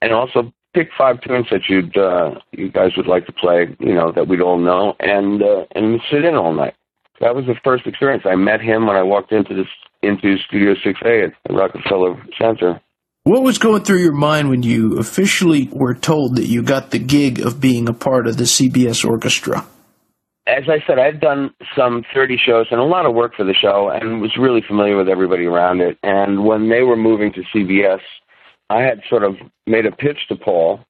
and 0.00 0.12
also 0.12 0.50
pick 0.72 0.88
five 0.96 1.20
tunes 1.20 1.48
that 1.50 1.68
you'd 1.68 1.94
uh, 1.98 2.36
you 2.52 2.70
guys 2.70 2.92
would 2.96 3.06
like 3.06 3.26
to 3.26 3.32
play, 3.32 3.76
you 3.78 3.92
know, 3.92 4.10
that 4.12 4.28
we'd 4.28 4.40
all 4.40 4.58
know, 4.58 4.96
and 5.00 5.42
uh, 5.42 5.66
and 5.74 6.00
sit 6.10 6.24
in 6.24 6.34
all 6.34 6.54
night." 6.54 6.74
That 7.20 7.36
was 7.36 7.44
the 7.44 7.54
first 7.62 7.86
experience. 7.86 8.24
I 8.24 8.34
met 8.34 8.62
him 8.62 8.86
when 8.86 8.96
I 8.96 9.02
walked 9.02 9.32
into 9.32 9.54
this 9.54 9.68
into 10.02 10.38
Studio 10.38 10.74
6A 10.74 11.26
at 11.26 11.34
the 11.46 11.54
Rockefeller 11.54 12.20
Center 12.38 12.80
what 13.24 13.42
was 13.42 13.58
going 13.58 13.82
through 13.84 13.98
your 13.98 14.12
mind 14.12 14.50
when 14.50 14.62
you 14.62 14.98
officially 14.98 15.68
were 15.72 15.94
told 15.94 16.36
that 16.36 16.46
you 16.46 16.62
got 16.62 16.90
the 16.90 16.98
gig 16.98 17.40
of 17.40 17.60
being 17.60 17.88
a 17.88 17.92
part 17.92 18.26
of 18.26 18.36
the 18.36 18.44
CBS 18.44 19.08
orchestra? 19.08 19.64
As 20.46 20.64
I 20.68 20.82
said, 20.86 20.98
I'd 20.98 21.20
done 21.20 21.54
some 21.76 22.04
30 22.12 22.36
shows 22.36 22.66
and 22.72 22.80
a 22.80 22.84
lot 22.84 23.06
of 23.06 23.14
work 23.14 23.34
for 23.36 23.44
the 23.44 23.54
show 23.54 23.90
and 23.90 24.20
was 24.20 24.36
really 24.36 24.60
familiar 24.66 24.96
with 24.96 25.08
everybody 25.08 25.46
around 25.46 25.80
it. 25.80 25.98
And 26.02 26.44
when 26.44 26.68
they 26.68 26.82
were 26.82 26.96
moving 26.96 27.32
to 27.34 27.42
CBS, 27.54 28.00
I 28.68 28.80
had 28.82 29.02
sort 29.08 29.22
of 29.22 29.36
made 29.66 29.86
a 29.86 29.92
pitch 29.92 30.26
to 30.28 30.36
Paul 30.36 30.80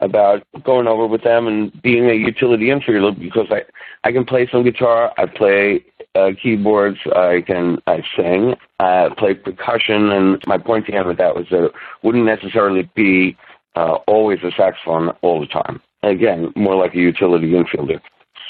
about 0.00 0.42
going 0.64 0.86
over 0.86 1.06
with 1.06 1.22
them 1.22 1.46
and 1.46 1.70
being 1.82 2.08
a 2.08 2.14
utility 2.14 2.66
infielder 2.66 3.18
because 3.18 3.46
I 3.50 3.62
I 4.06 4.12
can 4.12 4.24
play 4.24 4.48
some 4.50 4.64
guitar, 4.64 5.12
I 5.18 5.26
play 5.26 5.84
uh, 6.14 6.30
keyboards, 6.40 6.98
I 7.14 7.42
can 7.46 7.78
I 7.86 8.02
sing, 8.16 8.54
I 8.78 9.08
play 9.16 9.34
percussion, 9.34 10.10
and 10.10 10.42
my 10.46 10.58
point 10.58 10.86
to 10.86 10.92
him 10.92 11.06
with 11.06 11.18
that 11.18 11.34
was 11.34 11.46
that 11.50 11.64
it 11.64 11.72
wouldn't 12.02 12.24
necessarily 12.24 12.88
be 12.94 13.36
uh, 13.76 13.98
always 14.06 14.38
a 14.42 14.50
saxophone 14.56 15.10
all 15.22 15.40
the 15.40 15.46
time. 15.46 15.80
Again, 16.02 16.52
more 16.54 16.76
like 16.76 16.94
a 16.94 16.98
utility 16.98 17.52
infielder. 17.52 18.00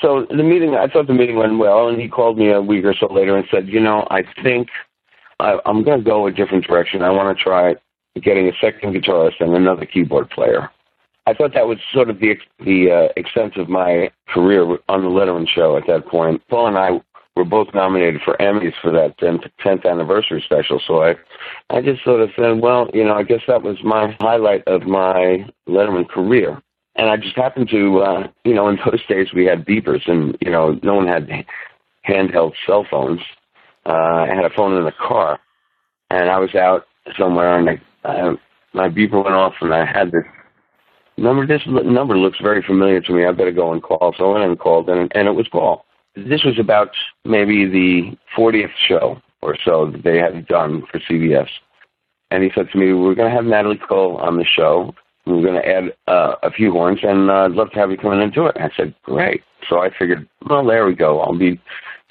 So 0.03 0.27
the 0.29 0.43
meeting, 0.43 0.75
I 0.75 0.89
thought 0.89 1.07
the 1.07 1.15
meeting 1.15 1.37
went 1.37 1.59
well, 1.59 1.89
and 1.89 2.01
he 2.01 2.09
called 2.09 2.37
me 2.37 2.51
a 2.51 2.61
week 2.61 2.85
or 2.85 2.95
so 2.95 3.07
later 3.13 3.37
and 3.37 3.47
said, 3.51 3.69
you 3.69 3.81
know, 3.81 4.07
I 4.11 4.25
think 4.43 4.69
I, 5.41 5.59
I'm 5.65 5.83
going 5.85 5.99
to 5.99 6.05
go 6.05 6.27
a 6.27 6.33
different 6.33 6.67
direction. 6.67 7.03
I 7.03 7.11
want 7.11 7.37
to 7.37 7.43
try 7.43 7.77
getting 8.21 8.49
a 8.49 8.53
second 8.61 8.95
guitarist 8.95 9.41
and 9.41 9.55
another 9.55 9.87
keyboard 9.87 10.31
player. 10.31 10.71
I 11.27 11.33
thought 11.33 11.55
that 11.55 11.67
was 11.67 11.79
sort 11.93 12.11
of 12.11 12.21
the 12.21 12.37
the 12.61 12.91
uh, 12.91 13.13
extent 13.17 13.57
of 13.57 13.69
my 13.69 14.11
career 14.29 14.63
on 14.89 15.03
the 15.03 15.09
Letterman 15.09 15.49
show 15.49 15.77
at 15.77 15.87
that 15.87 16.07
point. 16.07 16.43
Paul 16.49 16.67
and 16.67 16.77
I 16.77 17.01
were 17.37 17.45
both 17.45 17.69
nominated 17.75 18.21
for 18.25 18.37
Emmys 18.37 18.75
for 18.81 18.93
that 18.93 19.19
10th 19.19 19.85
anniversary 19.85 20.43
special. 20.45 20.81
So 20.87 21.03
I, 21.03 21.15
I 21.71 21.81
just 21.81 22.05
sort 22.05 22.21
of 22.21 22.31
said, 22.37 22.61
well, 22.61 22.89
you 22.95 23.05
know, 23.05 23.15
I 23.15 23.25
guess 23.25 23.41
that 23.49 23.63
was 23.63 23.77
my 23.83 24.17
highlight 24.21 24.63
of 24.69 24.83
my 24.83 25.47
Letterman 25.69 26.09
career. 26.09 26.63
And 26.97 27.11
I 27.11 27.17
just 27.17 27.35
happened 27.35 27.69
to, 27.71 27.99
uh, 27.99 28.29
you 28.45 28.55
know, 28.55 28.69
in 28.69 28.79
those 28.85 29.05
days 29.09 29.29
we 29.35 29.47
had 29.47 29.67
beepers, 29.67 30.09
and 30.09 30.37
you 30.41 30.51
know, 30.51 30.79
no 30.85 30.95
one 30.95 31.09
had 31.09 31.29
handheld 32.09 32.53
cell 32.67 32.87
phones. 32.89 33.21
Uh, 33.85 34.27
I 34.29 34.29
had 34.29 34.45
a 34.45 34.55
phone 34.55 34.77
in 34.77 34.85
the 34.85 34.93
car, 34.93 35.41
and 36.11 36.31
I 36.31 36.39
was 36.39 36.55
out 36.55 36.87
somewhere, 37.19 37.59
and 37.59 37.69
I, 37.69 38.09
uh, 38.09 38.37
my 38.75 38.89
beeper 38.89 39.25
went 39.25 39.35
off, 39.35 39.55
and 39.61 39.75
I 39.75 39.85
had 39.85 40.13
this 40.13 40.23
number. 41.17 41.45
This 41.49 41.63
number 41.67 42.17
looks 42.17 42.39
very 42.41 42.63
familiar 42.63 43.01
to 43.01 43.13
me. 43.13 43.27
I 43.27 43.33
better 43.33 43.51
go 43.51 43.73
and 43.73 43.83
call. 43.83 44.15
So 44.17 44.31
I 44.31 44.39
went 44.39 44.51
and 44.51 44.59
called, 44.59 44.89
and 44.89 45.11
and 45.17 45.27
it 45.27 45.33
was 45.33 45.49
Paul 45.49 45.84
this 46.17 46.45
was 46.45 46.59
about 46.59 46.91
maybe 47.25 47.67
the 47.67 48.17
40th 48.37 48.73
show 48.89 49.21
or 49.43 49.57
so 49.65 49.91
that 49.91 50.05
they 50.05 50.19
had 50.19 50.47
done 50.47 50.85
for 50.91 50.99
CBS. 51.01 51.49
And 52.31 52.43
he 52.43 52.51
said 52.55 52.69
to 52.73 52.79
me, 52.79 52.93
We're 52.93 53.15
going 53.15 53.31
to 53.31 53.35
have 53.35 53.45
Natalie 53.45 53.81
Cole 53.89 54.17
on 54.17 54.39
the 54.39 54.45
show. 54.45 54.95
We're 55.27 55.43
going 55.43 55.61
to 55.61 55.69
add 55.69 55.85
uh, 56.07 56.37
a 56.43 56.51
few 56.51 56.73
horns, 56.73 57.01
and 57.03 57.31
uh, 57.31 57.45
I'd 57.45 57.53
love 57.53 57.71
to 57.71 57.79
have 57.79 57.91
you 57.91 57.97
come 57.97 58.13
in 58.13 58.21
and 58.21 58.33
do 58.33 58.47
it. 58.47 58.57
And 58.57 58.65
I 58.65 58.71
said, 58.77 58.95
Great. 59.03 59.43
So 59.69 59.81
I 59.81 59.91
figured, 59.97 60.29
Well, 60.49 60.65
there 60.65 60.87
we 60.87 60.95
go. 60.95 61.21
I'll 61.21 61.39
be 61.39 61.61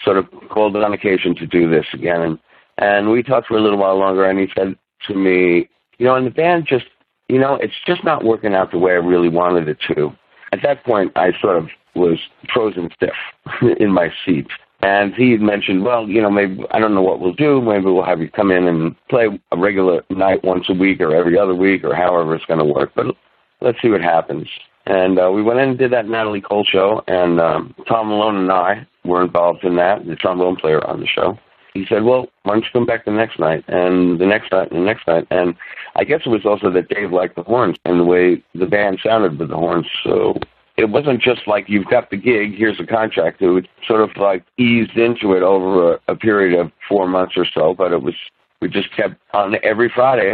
sort 0.04 0.18
of 0.18 0.26
called 0.50 0.76
on 0.76 0.94
occasion 0.94 1.36
to 1.36 1.48
do 1.48 1.70
this 1.70 1.86
again. 1.94 2.22
And, 2.22 2.40
and 2.78 3.12
we 3.12 3.24
talked 3.24 3.48
for 3.48 3.58
a 3.58 3.62
little 3.62 3.78
while 3.78 3.98
longer, 3.98 4.26
and 4.26 4.40
he 4.40 4.48
said 4.56 4.76
to 5.08 5.16
me, 5.16 5.70
You 5.98 6.06
know, 6.06 6.16
and 6.16 6.28
the 6.28 6.32
band 6.32 6.68
just, 6.68 6.86
you 7.30 7.40
know, 7.40 7.56
it's 7.56 7.74
just 7.86 8.04
not 8.04 8.24
working 8.24 8.54
out 8.54 8.72
the 8.72 8.80
way 8.80 8.92
I 8.92 8.96
really 8.96 9.30
wanted 9.30 9.68
it 9.68 9.78
to. 9.96 10.12
At 10.52 10.62
that 10.64 10.84
point, 10.84 11.12
I 11.16 11.32
sort 11.42 11.58
of 11.58 11.70
was 11.96 12.20
frozen 12.54 12.90
stiff 12.96 13.16
in 13.80 13.92
my 13.92 14.12
seat. 14.26 14.48
And 14.82 15.14
he 15.14 15.32
had 15.32 15.42
mentioned, 15.42 15.86
well, 15.86 16.10
you 16.10 16.22
know, 16.22 16.30
maybe 16.30 16.66
I 16.72 16.80
don't 16.80 16.94
know 16.94 17.02
what 17.02 17.22
we'll 17.22 17.34
do. 17.34 17.62
Maybe 17.62 17.86
we'll 17.86 18.04
have 18.04 18.20
you 18.20 18.30
come 18.30 18.52
in 18.52 18.68
and 18.68 18.96
play 19.08 19.28
a 19.52 19.58
regular 19.58 20.04
night 20.10 20.44
once 20.44 20.66
a 20.68 20.74
week 20.74 21.00
or 21.00 21.16
every 21.16 21.38
other 21.40 21.56
week 21.56 21.86
or 21.86 21.96
however 21.96 22.36
it's 22.36 22.46
going 22.46 22.60
to 22.60 22.66
work. 22.66 22.92
But 22.94 23.16
let's 23.62 23.82
see 23.82 23.90
what 23.90 24.02
happens. 24.02 24.50
And 24.86 25.18
uh, 25.18 25.32
we 25.32 25.42
went 25.42 25.60
in 25.60 25.70
and 25.70 25.78
did 25.78 25.94
that 25.94 26.10
Natalie 26.10 26.42
Cole 26.42 26.66
show, 26.66 27.02
and 27.08 27.40
um, 27.40 27.74
Tom 27.88 28.10
Malone 28.10 28.36
and 28.36 28.52
I 28.52 28.86
were 29.06 29.24
involved 29.24 29.64
in 29.64 29.78
that, 29.78 30.06
the 30.06 30.16
trombone 30.16 30.58
player 30.58 30.86
on 30.86 31.00
the 31.00 31.08
show. 31.08 31.40
He 31.74 31.86
said, 31.88 32.04
well, 32.04 32.28
why 32.44 32.54
don't 32.54 32.64
you 32.64 32.70
come 32.74 32.86
back 32.86 33.06
the 33.06 33.12
next 33.12 33.40
night, 33.40 33.64
and 33.68 34.20
the 34.20 34.26
next 34.26 34.52
night, 34.52 34.72
and 34.72 34.82
the 34.82 34.86
next 34.86 35.08
night. 35.08 35.26
And 35.32 35.56
I 35.96 36.04
guess 36.04 36.22
it 36.26 36.30
was 36.30 36.46
also 36.46 36.70
that 36.72 36.90
Dave 36.90 37.12
liked 37.12 37.36
the 37.36 37.44
horns 37.44 37.78
and 37.86 38.00
the 38.00 38.04
way 38.04 38.44
the 38.54 38.66
band 38.66 39.00
sounded 39.02 39.40
with 39.40 39.50
the 39.50 39.56
horns. 39.56 39.88
So 40.04 40.36
it 40.78 40.90
wasn't 40.90 41.22
just 41.22 41.48
like 41.48 41.66
you've 41.68 41.86
got 41.86 42.10
the 42.10 42.18
gig, 42.18 42.56
here's 42.58 42.80
a 42.80 42.86
contract. 42.86 43.42
It 43.42 43.50
was 43.50 43.66
sort 43.88 44.02
of 44.02 44.10
like 44.18 44.44
eased 44.58 44.98
into 44.98 45.34
it 45.34 45.44
over 45.44 45.94
a, 45.94 46.00
a 46.10 46.16
period 46.16 46.60
of 46.60 46.72
four 46.90 47.08
months 47.08 47.34
or 47.38 47.46
so, 47.54 47.76
but 47.78 47.92
it 47.92 48.02
was, 48.02 48.16
we 48.62 48.70
just 48.70 48.96
kept 48.96 49.16
on 49.34 49.56
every 49.64 49.92
Friday, 49.94 50.32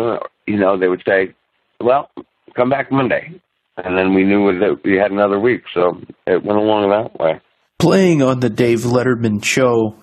you 0.47 0.57
know, 0.57 0.77
they 0.77 0.87
would 0.87 1.03
say, 1.05 1.33
well, 1.81 2.09
come 2.55 2.69
back 2.69 2.91
Monday. 2.91 3.41
And 3.77 3.97
then 3.97 4.13
we 4.13 4.23
knew 4.23 4.59
that 4.59 4.81
we 4.83 4.97
had 4.97 5.11
another 5.11 5.39
week, 5.39 5.61
so 5.73 6.01
it 6.27 6.43
went 6.43 6.59
along 6.59 6.89
that 6.89 7.17
way. 7.19 7.39
Playing 7.77 8.21
on 8.21 8.41
the 8.41 8.49
Dave 8.49 8.79
Letterman 8.79 9.43
show, 9.43 9.95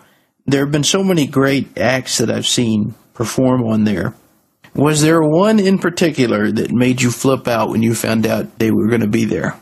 there 0.47 0.65
have 0.65 0.73
been 0.73 0.85
so 0.85 1.03
many 1.03 1.27
great 1.27 1.77
acts 1.77 2.19
that 2.19 2.31
I've 2.31 2.47
seen 2.47 2.95
perform 3.13 3.65
on 3.65 3.85
there. 3.85 4.15
Was 4.75 5.03
there 5.03 5.21
one 5.21 5.59
in 5.59 5.79
particular 5.79 6.51
that 6.53 6.71
made 6.73 7.03
you 7.03 7.11
flip 7.11 7.49
out 7.49 7.71
when 7.71 7.83
you 7.83 7.95
found 7.95 8.27
out 8.27 8.59
they 8.59 8.71
were 8.71 8.89
going 8.89 9.01
to 9.01 9.09
be 9.09 9.25
there? 9.25 9.55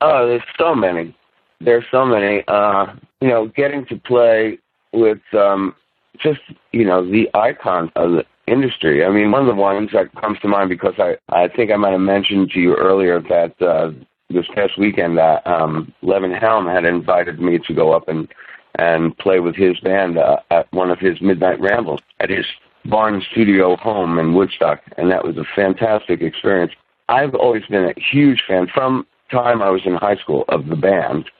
Oh, 0.00 0.26
there's 0.26 0.42
so 0.58 0.74
many. 0.74 1.14
There's 1.60 1.84
so 1.90 2.04
many. 2.04 2.42
Uh, 2.48 2.94
you 3.20 3.28
know, 3.28 3.48
getting 3.48 3.84
to 3.86 3.96
play 3.96 4.58
with 4.92 5.20
um, 5.34 5.74
just 6.18 6.40
you 6.72 6.84
know 6.84 7.08
the 7.08 7.28
icons 7.34 7.90
of 7.96 8.12
the 8.12 8.24
industry. 8.46 9.04
I 9.04 9.10
mean, 9.10 9.30
one 9.30 9.42
of 9.42 9.54
the 9.54 9.60
ones 9.60 9.90
that 9.92 10.14
comes 10.14 10.38
to 10.40 10.48
mind 10.48 10.70
because 10.70 10.94
I 10.98 11.16
I 11.28 11.48
think 11.48 11.70
I 11.70 11.76
might 11.76 11.92
have 11.92 12.00
mentioned 12.00 12.50
to 12.52 12.60
you 12.60 12.74
earlier 12.76 13.20
that 13.20 13.60
uh, 13.60 13.92
this 14.30 14.46
past 14.54 14.78
weekend 14.78 15.18
that 15.18 15.46
um, 15.46 15.92
Levon 16.02 16.38
Helm 16.38 16.66
had 16.66 16.84
invited 16.84 17.40
me 17.40 17.58
to 17.58 17.74
go 17.74 17.92
up 17.92 18.08
and 18.08 18.28
and 18.76 19.16
play 19.18 19.40
with 19.40 19.56
his 19.56 19.78
band 19.80 20.16
uh, 20.16 20.38
at 20.50 20.72
one 20.72 20.90
of 20.90 20.98
his 20.98 21.20
midnight 21.20 21.60
rambles 21.60 22.00
at 22.20 22.30
his 22.30 22.46
barn 22.86 23.22
studio 23.30 23.76
home 23.76 24.18
in 24.18 24.32
Woodstock, 24.32 24.80
and 24.96 25.10
that 25.10 25.24
was 25.24 25.36
a 25.36 25.44
fantastic 25.54 26.22
experience. 26.22 26.72
I've 27.08 27.34
always 27.34 27.66
been 27.66 27.84
a 27.84 28.00
huge 28.00 28.42
fan 28.46 28.68
from 28.72 29.06
time 29.30 29.62
I 29.62 29.70
was 29.70 29.82
in 29.84 29.94
high 29.94 30.16
school 30.16 30.44
of 30.48 30.66
the 30.66 30.76
band 30.76 31.30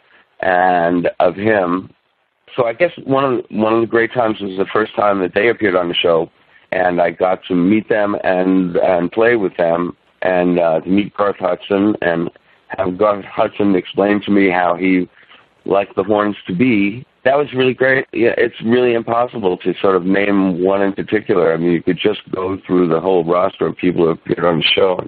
and 0.40 1.08
of 1.20 1.36
him. 1.36 1.90
So 2.56 2.66
I 2.66 2.72
guess 2.72 2.92
one 3.04 3.24
of 3.24 3.42
the, 3.48 3.56
one 3.56 3.74
of 3.74 3.80
the 3.80 3.86
great 3.86 4.12
times 4.12 4.40
was 4.40 4.58
the 4.58 4.66
first 4.72 4.94
time 4.96 5.20
that 5.20 5.34
they 5.34 5.48
appeared 5.48 5.76
on 5.76 5.88
the 5.88 5.94
show, 5.94 6.30
and 6.72 7.00
I 7.00 7.10
got 7.10 7.44
to 7.48 7.54
meet 7.54 7.88
them 7.88 8.16
and 8.24 8.76
and 8.76 9.10
play 9.12 9.36
with 9.36 9.56
them 9.56 9.96
and 10.22 10.58
uh, 10.58 10.80
to 10.80 10.88
meet 10.88 11.16
Garth 11.16 11.36
Hudson 11.38 11.94
and 12.02 12.30
have 12.68 12.98
Garth 12.98 13.24
Hudson 13.24 13.74
explain 13.74 14.20
to 14.22 14.30
me 14.30 14.50
how 14.50 14.76
he 14.76 15.08
like 15.64 15.94
the 15.94 16.04
horns 16.04 16.36
to 16.46 16.54
be. 16.54 17.06
That 17.24 17.36
was 17.36 17.52
really 17.54 17.74
great. 17.74 18.06
Yeah, 18.12 18.34
it's 18.38 18.60
really 18.64 18.94
impossible 18.94 19.58
to 19.58 19.74
sort 19.80 19.94
of 19.94 20.04
name 20.04 20.64
one 20.64 20.80
in 20.80 20.92
particular. 20.94 21.52
I 21.52 21.58
mean, 21.58 21.72
you 21.72 21.82
could 21.82 21.98
just 21.98 22.20
go 22.30 22.58
through 22.66 22.88
the 22.88 23.00
whole 23.00 23.24
roster 23.24 23.66
of 23.66 23.76
people 23.76 24.04
who 24.04 24.10
appeared 24.10 24.44
on 24.44 24.58
the 24.58 24.64
show. 24.64 25.06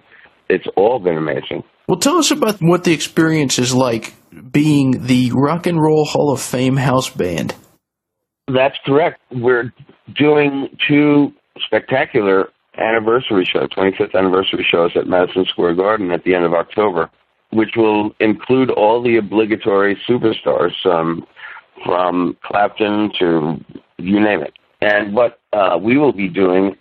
It's 0.48 0.66
all 0.76 0.98
been 0.98 1.16
amazing. 1.16 1.64
Well, 1.88 1.98
tell 1.98 2.16
us 2.16 2.30
about 2.30 2.60
what 2.60 2.84
the 2.84 2.92
experience 2.92 3.58
is 3.58 3.74
like 3.74 4.14
being 4.50 5.06
the 5.06 5.32
Rock 5.34 5.66
and 5.66 5.80
Roll 5.80 6.04
Hall 6.04 6.32
of 6.32 6.40
Fame 6.40 6.76
house 6.76 7.10
band. 7.10 7.54
That's 8.48 8.76
correct. 8.84 9.20
We're 9.30 9.72
doing 10.16 10.68
two 10.88 11.32
spectacular 11.58 12.48
anniversary 12.78 13.48
shows, 13.50 13.68
25th 13.70 14.14
anniversary 14.14 14.66
shows 14.68 14.92
at 14.96 15.06
Madison 15.06 15.44
Square 15.46 15.74
Garden 15.74 16.10
at 16.10 16.24
the 16.24 16.34
end 16.34 16.44
of 16.44 16.54
October, 16.54 17.10
which 17.50 17.70
will 17.76 18.12
include 18.20 18.70
all 18.70 19.02
the 19.02 19.16
obligatory 19.16 19.96
superstars 20.08 20.72
um, 20.86 21.26
from 21.84 22.36
Clapton 22.44 23.12
to 23.18 23.56
you 23.98 24.20
name 24.20 24.42
it. 24.42 24.54
And 24.80 25.14
what 25.14 25.40
uh, 25.52 25.78
we 25.80 25.96
will 25.96 26.12
be 26.12 26.28
doing 26.28 26.76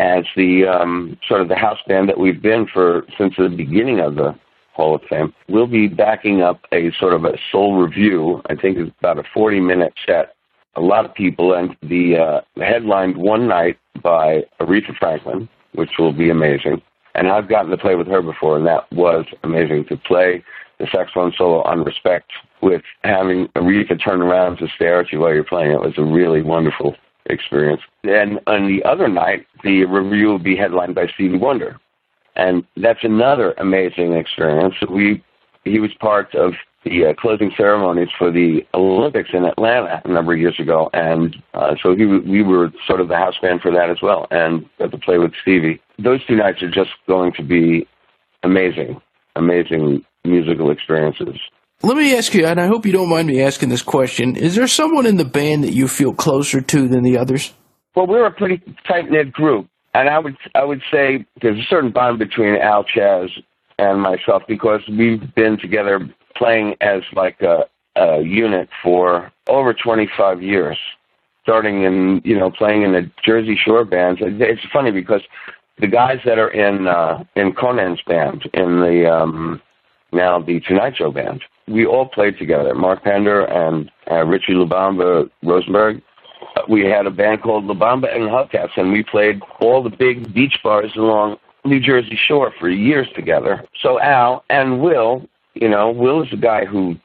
as 0.00 0.24
the 0.34 0.66
um, 0.66 1.18
sort 1.28 1.42
of 1.42 1.48
the 1.48 1.56
house 1.56 1.78
band 1.86 2.08
that 2.08 2.18
we've 2.18 2.40
been 2.40 2.66
for 2.66 3.04
since 3.18 3.34
the 3.36 3.48
beginning 3.48 4.00
of 4.00 4.14
the 4.14 4.34
Hall 4.72 4.94
of 4.94 5.02
Fame, 5.10 5.34
we'll 5.48 5.66
be 5.66 5.88
backing 5.88 6.40
up 6.40 6.64
a 6.72 6.90
sort 6.98 7.12
of 7.12 7.26
a 7.26 7.36
soul 7.52 7.76
review. 7.76 8.40
I 8.48 8.54
think 8.54 8.78
it's 8.78 8.90
about 8.98 9.18
a 9.18 9.24
40 9.34 9.60
minute 9.60 9.92
set. 10.06 10.34
A 10.76 10.80
lot 10.80 11.04
of 11.04 11.14
people, 11.14 11.52
and 11.52 11.76
the 11.82 12.16
uh, 12.16 12.40
headlined 12.62 13.18
one 13.18 13.46
night 13.46 13.78
by 14.02 14.44
Aretha 14.60 14.96
Franklin, 14.98 15.48
which 15.74 15.90
will 15.98 16.12
be 16.12 16.30
amazing. 16.30 16.80
And 17.14 17.28
I've 17.28 17.48
gotten 17.48 17.70
to 17.70 17.76
play 17.76 17.94
with 17.94 18.06
her 18.06 18.22
before, 18.22 18.56
and 18.56 18.66
that 18.66 18.90
was 18.92 19.26
amazing 19.42 19.84
to 19.86 19.96
play 19.98 20.42
the 20.78 20.86
saxophone 20.90 21.34
solo 21.36 21.62
on 21.62 21.84
Respect 21.84 22.30
with 22.62 22.82
having 23.04 23.48
Aretha 23.48 24.02
turn 24.02 24.22
around 24.22 24.58
to 24.58 24.68
stare 24.74 25.00
at 25.00 25.12
you 25.12 25.18
while 25.20 25.34
you're 25.34 25.44
playing. 25.44 25.72
It 25.72 25.80
was 25.80 25.98
a 25.98 26.04
really 26.04 26.40
wonderful 26.40 26.96
experience. 27.26 27.82
And 28.04 28.40
on 28.46 28.66
the 28.66 28.82
other 28.84 29.08
night, 29.08 29.46
the 29.62 29.84
review 29.84 30.28
will 30.28 30.38
be 30.38 30.56
headlined 30.56 30.94
by 30.94 31.06
Stevie 31.14 31.38
Wonder, 31.38 31.78
and 32.36 32.64
that's 32.76 33.04
another 33.04 33.52
amazing 33.58 34.14
experience. 34.14 34.74
We 34.88 35.22
he 35.64 35.78
was 35.78 35.90
part 36.00 36.34
of 36.34 36.54
the 36.84 37.06
uh, 37.06 37.14
closing 37.14 37.52
ceremonies 37.56 38.08
for 38.16 38.30
the 38.30 38.66
Olympics 38.72 39.30
in 39.34 39.44
Atlanta 39.44 40.00
a 40.04 40.08
number 40.08 40.32
of 40.32 40.38
years 40.38 40.58
ago, 40.58 40.88
and 40.94 41.36
uh, 41.52 41.74
so 41.82 41.94
he, 41.94 42.06
we 42.06 42.42
were 42.42 42.72
sort 42.86 43.00
of 43.00 43.08
the 43.08 43.16
house 43.16 43.36
band 43.42 43.60
for 43.60 43.70
that 43.70 43.90
as 43.90 43.98
well, 44.02 44.26
and 44.30 44.64
got 44.78 44.90
to 44.90 44.98
play 44.98 45.18
with 45.18 45.32
Stevie. 45.42 45.80
Those 45.98 46.24
two 46.26 46.36
nights 46.36 46.62
are 46.62 46.70
just 46.70 46.90
going 47.06 47.32
to 47.34 47.42
be 47.42 47.86
amazing, 48.42 49.00
amazing 49.36 50.04
musical 50.24 50.70
experiences. 50.70 51.38
Let 51.82 51.96
me 51.96 52.14
ask 52.14 52.34
you, 52.34 52.44
and 52.44 52.60
I 52.60 52.66
hope 52.66 52.84
you 52.84 52.92
don't 52.92 53.08
mind 53.08 53.26
me 53.26 53.40
asking 53.40 53.70
this 53.70 53.82
question: 53.82 54.36
Is 54.36 54.54
there 54.54 54.66
someone 54.66 55.06
in 55.06 55.16
the 55.16 55.24
band 55.24 55.64
that 55.64 55.72
you 55.72 55.88
feel 55.88 56.12
closer 56.12 56.60
to 56.60 56.88
than 56.88 57.02
the 57.02 57.16
others? 57.16 57.54
Well, 57.96 58.06
we're 58.06 58.26
a 58.26 58.30
pretty 58.30 58.62
tight 58.86 59.10
knit 59.10 59.32
group, 59.32 59.66
and 59.94 60.10
I 60.10 60.18
would 60.18 60.36
I 60.54 60.62
would 60.62 60.82
say 60.92 61.24
there's 61.40 61.58
a 61.58 61.66
certain 61.70 61.90
bond 61.90 62.18
between 62.18 62.56
Al 62.56 62.84
Chez 62.84 63.30
and 63.78 63.98
myself 64.02 64.42
because 64.46 64.82
we've 64.90 65.34
been 65.34 65.58
together 65.58 66.00
playing 66.36 66.74
as 66.82 67.00
like 67.14 67.40
a, 67.40 67.64
a 67.96 68.20
unit 68.20 68.68
for 68.82 69.32
over 69.48 69.72
25 69.72 70.42
years, 70.42 70.76
starting 71.42 71.84
in 71.84 72.20
you 72.24 72.38
know 72.38 72.50
playing 72.50 72.82
in 72.82 72.92
the 72.92 73.10
Jersey 73.24 73.56
Shore 73.56 73.86
bands. 73.86 74.20
It's 74.22 74.60
funny 74.70 74.90
because 74.90 75.22
the 75.78 75.86
guys 75.88 76.18
that 76.26 76.38
are 76.38 76.50
in 76.50 76.86
uh, 76.86 77.24
in 77.36 77.54
Conan's 77.54 78.02
band 78.06 78.42
in 78.52 78.80
the 78.80 79.10
um, 79.10 79.62
now 80.12 80.40
the 80.40 80.60
Tonight 80.60 80.96
Show 80.98 81.10
band, 81.10 81.42
we 81.70 81.86
all 81.86 82.06
played 82.06 82.36
together. 82.38 82.74
Mark 82.74 83.02
Pender 83.04 83.44
and 83.44 83.90
uh, 84.10 84.24
Richie 84.24 84.54
La 84.54 84.66
Bamba 84.66 85.30
Rosenberg 85.42 86.02
we 86.68 86.84
had 86.84 87.06
a 87.06 87.10
band 87.10 87.42
called 87.42 87.64
La 87.64 87.74
Bamba 87.74 88.14
and 88.14 88.24
Hubcaps, 88.24 88.76
and 88.76 88.92
we 88.92 89.02
played 89.02 89.40
all 89.60 89.82
the 89.82 89.90
big 89.90 90.32
beach 90.32 90.58
bars 90.62 90.92
along 90.96 91.36
New 91.64 91.80
Jersey 91.80 92.16
shore 92.16 92.52
for 92.58 92.68
years 92.68 93.08
together. 93.14 93.64
So 93.82 94.00
Al 94.00 94.44
and 94.48 94.80
Will, 94.80 95.28
you 95.54 95.68
know, 95.68 95.90
Will 95.90 96.22
is 96.22 96.30
the 96.30 96.36
guy 96.36 96.64
who 96.64 96.96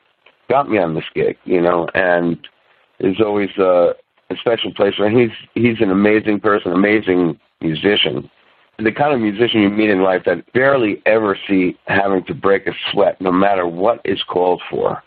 got 0.50 0.70
me 0.70 0.78
on 0.78 0.96
this 0.96 1.06
gig, 1.14 1.38
you 1.46 1.62
know, 1.62 1.88
and 1.94 2.38
is 3.00 3.20
always 3.20 3.50
a, 3.58 3.94
a 4.30 4.36
special 4.38 4.74
place 4.74 4.96
for 4.96 5.08
him. 5.08 5.18
He's 5.18 5.38
he's 5.54 5.82
an 5.82 5.92
amazing 5.92 6.40
person, 6.40 6.72
amazing 6.72 7.40
musician. 7.62 8.30
The 8.78 8.92
kind 8.92 9.14
of 9.14 9.22
musician 9.22 9.62
you 9.62 9.70
meet 9.70 9.90
in 9.90 10.04
life 10.04 10.24
that 10.26 10.52
barely 10.54 11.02
ever 11.06 11.38
see 11.48 11.78
having 11.88 12.26
to 12.26 12.34
break 12.34 12.68
a 12.68 12.74
sweat, 12.92 13.20
no 13.22 13.32
matter 13.32 13.66
what 13.66 14.02
is 14.04 14.22
called 14.24 14.62
for 14.70 15.02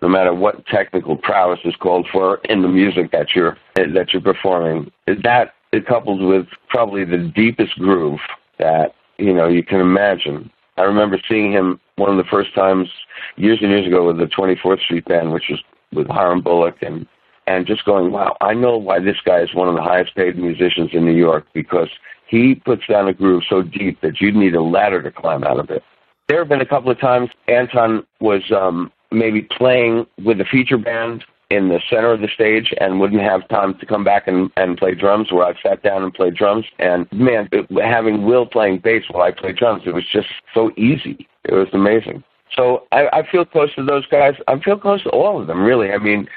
no 0.00 0.08
matter 0.08 0.32
what 0.32 0.66
technical 0.66 1.16
prowess 1.16 1.60
is 1.64 1.74
called 1.76 2.06
for 2.12 2.40
in 2.44 2.62
the 2.62 2.68
music 2.68 3.10
that 3.12 3.34
you're 3.34 3.56
that 3.74 4.12
you're 4.12 4.22
performing. 4.22 4.90
That 5.06 5.54
it 5.72 5.86
coupled 5.86 6.22
with 6.22 6.46
probably 6.68 7.04
the 7.04 7.18
deepest 7.34 7.78
groove 7.78 8.20
that 8.58 8.94
you 9.18 9.34
know 9.34 9.48
you 9.48 9.62
can 9.62 9.80
imagine. 9.80 10.50
I 10.76 10.82
remember 10.82 11.18
seeing 11.28 11.52
him 11.52 11.80
one 11.96 12.10
of 12.10 12.16
the 12.16 12.30
first 12.30 12.54
times 12.54 12.88
years 13.36 13.58
and 13.60 13.70
years 13.70 13.86
ago 13.86 14.06
with 14.06 14.18
the 14.18 14.26
24th 14.26 14.80
Street 14.80 15.04
Band, 15.06 15.32
which 15.32 15.48
was 15.50 15.60
with 15.92 16.06
Hiram 16.06 16.40
Bullock, 16.40 16.76
and 16.82 17.06
and 17.48 17.66
just 17.66 17.84
going, 17.84 18.12
wow, 18.12 18.36
I 18.40 18.52
know 18.52 18.76
why 18.76 19.00
this 19.00 19.16
guy 19.24 19.40
is 19.40 19.54
one 19.54 19.68
of 19.68 19.74
the 19.74 19.82
highest 19.82 20.14
paid 20.14 20.36
musicians 20.36 20.90
in 20.92 21.04
New 21.04 21.16
York 21.16 21.46
because 21.54 21.88
he 22.28 22.54
puts 22.54 22.86
down 22.86 23.08
a 23.08 23.12
groove 23.12 23.42
so 23.48 23.62
deep 23.62 24.00
that 24.02 24.20
you'd 24.20 24.36
need 24.36 24.54
a 24.54 24.62
ladder 24.62 25.02
to 25.02 25.10
climb 25.10 25.44
out 25.44 25.58
of 25.58 25.70
it. 25.70 25.82
There 26.28 26.38
have 26.38 26.48
been 26.48 26.60
a 26.60 26.66
couple 26.66 26.90
of 26.90 27.00
times 27.00 27.30
Anton 27.48 28.06
was 28.20 28.42
um, 28.52 28.92
maybe 29.10 29.42
playing 29.42 30.06
with 30.22 30.40
a 30.40 30.44
feature 30.44 30.76
band 30.78 31.24
in 31.50 31.68
the 31.68 31.80
center 31.88 32.12
of 32.12 32.20
the 32.20 32.28
stage 32.28 32.74
and 32.78 33.00
wouldn't 33.00 33.22
have 33.22 33.48
time 33.48 33.78
to 33.78 33.86
come 33.86 34.04
back 34.04 34.28
and, 34.28 34.50
and 34.56 34.76
play 34.76 34.94
drums 34.94 35.32
where 35.32 35.46
I 35.46 35.54
sat 35.62 35.82
down 35.82 36.02
and 36.02 36.12
played 36.12 36.34
drums. 36.34 36.66
And 36.78 37.10
man, 37.10 37.48
it, 37.52 37.66
having 37.82 38.24
Will 38.24 38.44
playing 38.44 38.80
bass 38.80 39.04
while 39.08 39.22
I 39.22 39.30
played 39.30 39.56
drums, 39.56 39.84
it 39.86 39.94
was 39.94 40.04
just 40.12 40.28
so 40.52 40.70
easy. 40.76 41.26
It 41.44 41.54
was 41.54 41.68
amazing. 41.72 42.22
So 42.54 42.86
I, 42.92 43.08
I 43.12 43.30
feel 43.30 43.46
close 43.46 43.74
to 43.76 43.84
those 43.84 44.06
guys. 44.06 44.34
I 44.46 44.58
feel 44.58 44.78
close 44.78 45.02
to 45.04 45.10
all 45.10 45.40
of 45.40 45.46
them, 45.46 45.62
really. 45.62 45.92
I 45.92 45.98
mean, 45.98 46.28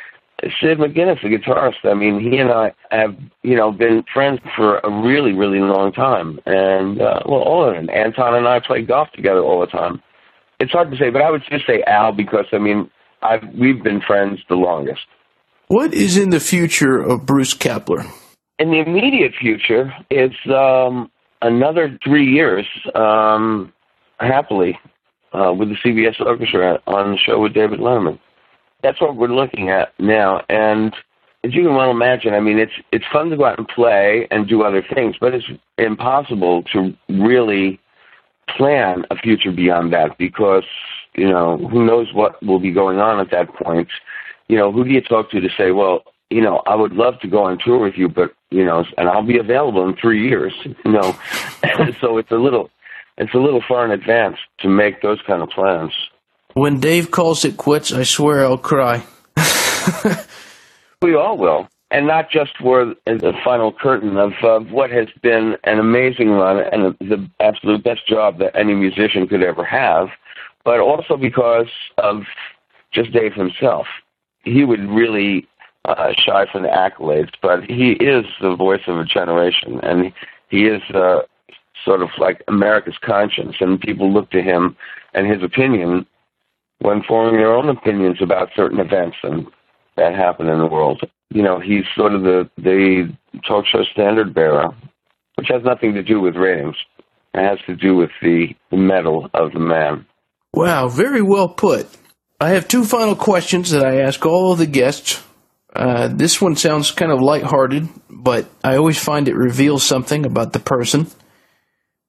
Sid 0.41 0.80
McGinnis, 0.80 1.21
the 1.21 1.30
guitarist, 1.30 1.84
I 1.84 1.93
mean, 1.93 2.19
he 2.19 2.38
and 2.38 2.51
I 2.51 2.73
have, 2.89 3.15
you 3.43 3.56
know, 3.56 3.71
been 3.71 4.04
friends 4.13 4.39
for 4.56 4.80
a 4.80 4.89
really, 4.89 5.34
really 5.34 5.60
long 5.60 5.91
time. 5.91 6.39
And, 6.45 7.01
uh, 7.01 7.21
well, 7.25 7.41
all 7.41 7.67
of 7.67 7.75
them. 7.75 7.89
Anton 7.89 8.36
and 8.36 8.47
I 8.47 8.60
play 8.60 8.82
golf 8.82 9.12
together 9.12 9.39
all 9.39 9.60
the 9.60 9.67
time 9.67 10.01
it's 10.62 10.71
hard 10.71 10.91
to 10.91 10.97
say, 10.97 11.10
but 11.10 11.21
I 11.21 11.32
would 11.32 11.43
just 11.49 11.65
say 11.65 11.84
Al 11.88 12.12
because 12.12 12.45
I 12.54 12.60
mean 12.60 12.89
I've 13.21 13.43
we've 13.58 13.84
been 13.84 14.01
friends 14.01 14.39
the 14.47 14.56
longest. 14.56 15.01
What 15.67 15.93
is 15.93 16.17
in 16.17 16.30
the 16.30 16.39
future 16.39 17.01
of 17.01 17.25
Bruce 17.25 17.56
Kapler? 17.56 18.06
In 18.60 18.69
the 18.69 18.80
immediate 18.80 19.34
future, 19.39 19.91
it's 20.10 20.36
um, 20.47 21.10
another 21.41 21.97
three 22.04 22.32
years, 22.32 22.67
um, 22.93 23.73
happily, 24.19 24.77
uh, 25.34 25.54
with 25.58 25.69
the 25.69 25.75
CBS 25.75 26.19
Orchestra 26.19 26.80
on 26.86 27.12
the 27.12 27.17
show 27.17 27.39
with 27.39 27.54
David 27.54 27.80
Letterman. 27.80 28.19
That's 28.83 28.99
what 28.99 29.15
we're 29.15 29.27
looking 29.27 29.69
at 29.69 29.93
now, 29.99 30.43
and 30.49 30.93
as 31.43 31.53
you 31.55 31.63
can 31.63 31.75
well 31.75 31.91
imagine, 31.91 32.33
I 32.33 32.39
mean, 32.39 32.59
it's 32.59 32.73
it's 32.91 33.05
fun 33.11 33.29
to 33.29 33.37
go 33.37 33.45
out 33.45 33.57
and 33.57 33.67
play 33.67 34.27
and 34.29 34.47
do 34.47 34.63
other 34.63 34.83
things, 34.93 35.15
but 35.19 35.33
it's 35.33 35.45
impossible 35.77 36.63
to 36.73 36.95
really 37.09 37.79
plan 38.47 39.05
a 39.09 39.15
future 39.15 39.51
beyond 39.51 39.93
that 39.93 40.17
because 40.17 40.65
you 41.15 41.27
know 41.27 41.57
who 41.57 41.85
knows 41.85 42.13
what 42.13 42.41
will 42.45 42.59
be 42.59 42.71
going 42.71 42.99
on 42.99 43.19
at 43.19 43.31
that 43.31 43.53
point. 43.55 43.89
You 44.47 44.57
know, 44.57 44.71
who 44.71 44.83
do 44.83 44.91
you 44.91 45.01
talk 45.01 45.31
to 45.31 45.39
to 45.39 45.49
say, 45.57 45.71
well, 45.71 46.03
you 46.29 46.41
know, 46.41 46.61
I 46.67 46.75
would 46.75 46.93
love 46.93 47.19
to 47.21 47.27
go 47.27 47.43
on 47.43 47.57
tour 47.57 47.79
with 47.79 47.95
you, 47.95 48.07
but 48.07 48.33
you 48.51 48.63
know, 48.63 48.85
and 48.97 49.09
I'll 49.09 49.25
be 49.25 49.37
available 49.37 49.87
in 49.87 49.95
three 49.95 50.27
years. 50.27 50.53
You 50.85 50.91
know, 50.91 51.15
so 52.01 52.17
it's 52.17 52.31
a 52.31 52.35
little 52.35 52.69
it's 53.17 53.33
a 53.33 53.37
little 53.37 53.61
far 53.67 53.85
in 53.85 53.91
advance 53.91 54.37
to 54.59 54.69
make 54.69 55.01
those 55.01 55.19
kind 55.25 55.41
of 55.41 55.49
plans. 55.49 55.93
When 56.53 56.79
Dave 56.79 57.11
calls 57.11 57.45
it 57.45 57.57
quits, 57.57 57.93
I 57.93 58.03
swear 58.03 58.43
I'll 58.43 58.57
cry. 58.57 59.03
we 61.01 61.15
all 61.15 61.37
will 61.37 61.67
and 61.91 62.07
not 62.07 62.31
just 62.31 62.57
for 62.57 62.95
the 63.05 63.33
final 63.43 63.73
curtain 63.73 64.17
of 64.17 64.31
uh, 64.43 64.59
what 64.71 64.89
has 64.89 65.07
been 65.21 65.57
an 65.65 65.77
amazing 65.77 66.29
run 66.29 66.63
and 66.71 66.95
the 66.99 67.29
absolute 67.41 67.83
best 67.83 68.07
job 68.07 68.39
that 68.39 68.55
any 68.55 68.73
musician 68.73 69.27
could 69.27 69.43
ever 69.43 69.65
have, 69.65 70.07
but 70.63 70.79
also 70.79 71.17
because 71.17 71.67
of 71.97 72.23
just 72.93 73.11
Dave 73.11 73.33
himself. 73.33 73.87
He 74.43 74.63
would 74.63 74.89
really 74.89 75.47
uh, 75.83 76.13
shy 76.17 76.45
from 76.49 76.63
the 76.63 76.69
accolades, 76.69 77.31
but 77.41 77.65
he 77.65 77.91
is 77.91 78.25
the 78.41 78.55
voice 78.55 78.81
of 78.87 78.97
a 78.97 79.03
generation, 79.03 79.81
and 79.83 80.13
he 80.49 80.67
is 80.67 80.81
uh, 80.93 81.23
sort 81.83 82.01
of 82.01 82.09
like 82.17 82.41
America's 82.47 82.97
conscience, 83.03 83.57
and 83.59 83.81
people 83.81 84.11
look 84.11 84.31
to 84.31 84.41
him 84.41 84.77
and 85.13 85.27
his 85.27 85.43
opinion 85.43 86.05
when 86.81 87.03
forming 87.07 87.39
their 87.39 87.53
own 87.53 87.69
opinions 87.69 88.17
about 88.21 88.49
certain 88.55 88.79
events 88.79 89.17
and 89.23 89.47
that 89.97 90.13
happen 90.15 90.47
in 90.47 90.59
the 90.59 90.67
world 90.67 91.01
you 91.33 91.43
know, 91.43 91.59
he's 91.59 91.85
sort 91.95 92.13
of 92.13 92.23
the 92.23 92.49
the 92.57 93.13
talk 93.47 93.65
show 93.65 93.83
standard 93.91 94.33
bearer, 94.33 94.69
which 95.35 95.47
has 95.49 95.63
nothing 95.63 95.93
to 95.93 96.03
do 96.03 96.19
with 96.19 96.35
ratings. 96.35 96.75
It 97.33 97.41
has 97.41 97.59
to 97.67 97.75
do 97.75 97.95
with 97.95 98.09
the, 98.21 98.47
the 98.71 98.77
mettle 98.77 99.29
of 99.33 99.53
the 99.53 99.59
man. 99.59 100.05
Wow, 100.53 100.89
very 100.89 101.21
well 101.21 101.47
put. 101.47 101.87
I 102.41 102.49
have 102.49 102.67
two 102.67 102.83
final 102.83 103.15
questions 103.15 103.71
that 103.71 103.85
I 103.85 104.01
ask 104.01 104.25
all 104.25 104.51
of 104.51 104.57
the 104.57 104.65
guests. 104.65 105.23
Uh, 105.73 106.09
this 106.09 106.41
one 106.41 106.57
sounds 106.57 106.91
kind 106.91 107.11
of 107.11 107.21
lighthearted, 107.21 107.87
but 108.09 108.49
I 108.61 108.75
always 108.75 109.01
find 109.01 109.29
it 109.29 109.35
reveals 109.35 109.83
something 109.83 110.25
about 110.25 110.51
the 110.51 110.59
person. 110.59 111.07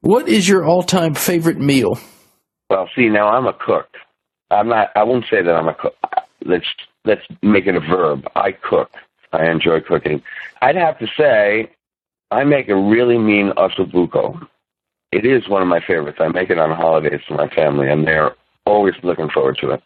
What 0.01 0.29
is 0.29 0.49
your 0.49 0.65
all-time 0.65 1.15
favorite 1.15 1.59
meal? 1.59 2.01
Well, 2.69 2.89
see, 2.97 3.09
now 3.09 3.29
I'm 3.29 3.47
a 3.47 3.53
cook. 3.53 3.87
I'm 4.53 4.69
not. 4.69 4.91
I 4.97 5.03
won't 5.05 5.25
say 5.31 5.43
that 5.43 5.55
I'm 5.55 5.69
a 5.69 5.75
cook. 5.75 5.95
Let's 6.45 6.67
let's 7.05 7.23
make 7.43 7.67
it 7.67 7.75
a 7.75 7.81
verb. 7.81 8.25
I 8.37 8.53
cook. 8.53 8.91
I 9.33 9.51
enjoy 9.51 9.81
cooking. 9.81 10.23
I'd 10.61 10.77
have 10.77 10.99
to 10.99 11.07
say, 11.17 11.71
I 12.31 12.45
make 12.45 12.69
a 12.69 12.77
really 12.77 13.19
mean 13.19 13.53
ossobuco. 13.57 14.47
It 15.11 15.25
is 15.25 15.49
one 15.49 15.63
of 15.63 15.69
my 15.69 15.81
favorites. 15.81 16.19
I 16.21 16.29
make 16.29 16.51
it 16.51 16.59
on 16.59 16.71
holidays 16.71 17.21
for 17.27 17.35
my 17.35 17.49
family, 17.49 17.91
and 17.91 18.07
they're 18.07 18.35
always 18.67 18.95
looking 19.03 19.29
forward 19.31 19.59
to 19.61 19.71
it. 19.71 19.83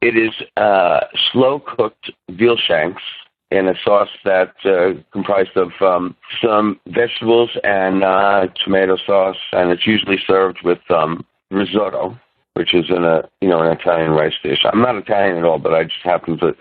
It 0.00 0.16
is 0.16 0.30
uh, 0.56 1.00
slow 1.32 1.60
cooked 1.60 2.10
veal 2.30 2.56
shanks 2.56 3.02
in 3.50 3.66
a 3.66 3.74
sauce 3.82 4.10
that 4.24 4.54
uh, 4.64 5.00
comprised 5.10 5.56
of 5.56 5.72
um, 5.80 6.14
some 6.42 6.78
vegetables 6.86 7.50
and 7.64 8.04
uh, 8.04 8.46
tomato 8.62 8.96
sauce, 8.96 9.38
and 9.52 9.70
it's 9.70 9.86
usually 9.86 10.18
served 10.26 10.58
with 10.62 10.78
um, 10.90 11.24
risotto, 11.50 12.18
which 12.58 12.74
is 12.74 12.84
in 12.90 13.04
a 13.04 13.22
you 13.40 13.48
know 13.48 13.60
an 13.60 13.72
Italian 13.72 14.10
rice 14.10 14.34
dish. 14.42 14.58
I'm 14.70 14.82
not 14.82 14.96
Italian 14.96 15.38
at 15.38 15.44
all, 15.44 15.58
but 15.58 15.72
I 15.72 15.84
just 15.84 16.02
happen 16.02 16.36
to 16.38 16.52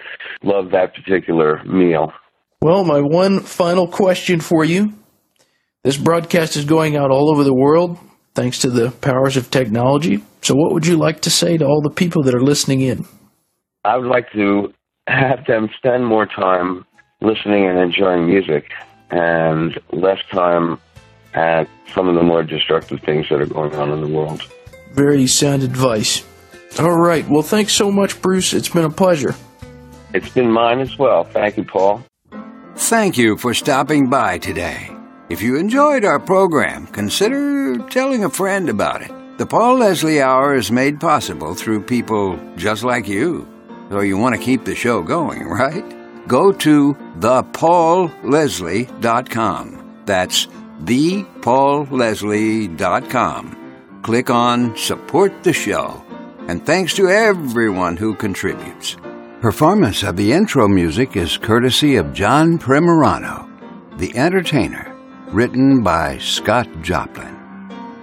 love 0.44 0.72
that 0.72 0.94
particular 0.94 1.64
meal. 1.66 2.14
Well, 2.62 2.86
my 2.86 3.02
one 3.02 3.40
final 3.42 3.88
question 3.88 4.40
for 4.40 4.64
you. 4.64 4.94
This 5.84 5.98
broadcast 5.98 6.56
is 6.56 6.66
going 6.66 6.96
out 6.96 7.12
all 7.12 7.32
over 7.32 7.44
the 7.44 7.54
world 7.54 7.98
thanks 8.36 8.60
to 8.60 8.70
the 8.70 8.92
powers 8.92 9.36
of 9.36 9.50
technology. 9.50 10.24
So, 10.42 10.54
what 10.54 10.72
would 10.74 10.86
you 10.86 10.98
like 10.98 11.22
to 11.22 11.32
say 11.32 11.58
to 11.58 11.66
all 11.66 11.82
the 11.82 11.90
people 11.90 12.22
that 12.24 12.36
are 12.36 12.42
listening 12.42 12.82
in? 12.82 13.06
I 13.84 13.98
would 13.98 14.08
like 14.08 14.32
to 14.34 14.74
have 15.08 15.46
them 15.48 15.70
spend 15.78 16.06
more 16.06 16.28
time 16.28 16.86
listening 17.22 17.66
and 17.66 17.80
enjoying 17.80 18.28
music 18.28 18.66
and 19.10 19.80
less 19.92 20.20
time 20.32 20.78
at 21.34 21.68
some 21.94 22.08
of 22.08 22.16
the 22.16 22.22
more 22.22 22.44
destructive 22.44 23.00
things 23.02 23.28
that 23.30 23.42
are 23.42 23.46
going 23.46 23.74
on 23.76 23.92
in 23.92 24.02
the 24.02 24.08
world. 24.08 24.42
Very 24.98 25.28
sound 25.28 25.62
advice. 25.62 26.26
All 26.80 26.98
right. 26.98 27.28
Well, 27.30 27.44
thanks 27.44 27.74
so 27.74 27.92
much, 27.92 28.20
Bruce. 28.20 28.52
It's 28.54 28.70
been 28.70 28.84
a 28.84 28.90
pleasure. 28.90 29.36
It's 30.12 30.30
been 30.30 30.52
mine 30.52 30.80
as 30.80 30.98
well. 30.98 31.24
Thank 31.24 31.58
you, 31.58 31.64
Paul. 31.64 32.04
Thank 32.76 33.16
you 33.16 33.38
for 33.38 33.54
stopping 33.54 34.10
by 34.10 34.40
today. 34.40 34.90
If 35.30 35.44
you 35.44 35.58
enjoyed 35.58 36.04
our 36.04 36.20
program, 36.20 36.88
consider 36.88 37.78
telling 37.90 38.24
a 38.24 38.30
friend 38.30 38.70
about 38.70 39.04
it. 39.04 39.12
The 39.38 39.46
Paul 39.46 39.78
Leslie 39.78 40.20
Hour 40.20 40.56
is 40.56 40.72
made 40.72 41.00
possible 41.00 41.54
through 41.54 41.84
people 41.84 42.40
just 42.56 42.84
like 42.84 43.08
you. 43.08 43.48
So 43.90 44.00
you 44.00 44.18
want 44.18 44.36
to 44.36 44.42
keep 44.42 44.66
the 44.66 44.74
show 44.74 45.04
going, 45.04 45.48
right? 45.48 45.86
Go 46.28 46.52
to 46.52 46.96
thepaulleslie.com. 47.20 50.02
That's 50.06 50.48
thepaulleslie.com. 50.84 53.67
Click 54.08 54.30
on 54.30 54.74
Support 54.78 55.44
the 55.44 55.52
Show. 55.52 56.02
And 56.48 56.66
thanks 56.66 56.94
to 56.96 57.10
everyone 57.10 57.98
who 57.98 58.16
contributes. 58.16 58.96
Performance 59.42 60.02
of 60.02 60.16
the 60.16 60.32
intro 60.32 60.70
music 60.70 61.18
is 61.18 61.38
courtesy 61.38 61.98
of 61.98 62.14
John 62.14 62.58
Primorano, 62.58 63.50
The 63.98 64.16
Entertainer, 64.16 64.96
written 65.28 65.84
by 65.84 66.20
Scott 66.20 66.70
Joplin. 66.82 67.36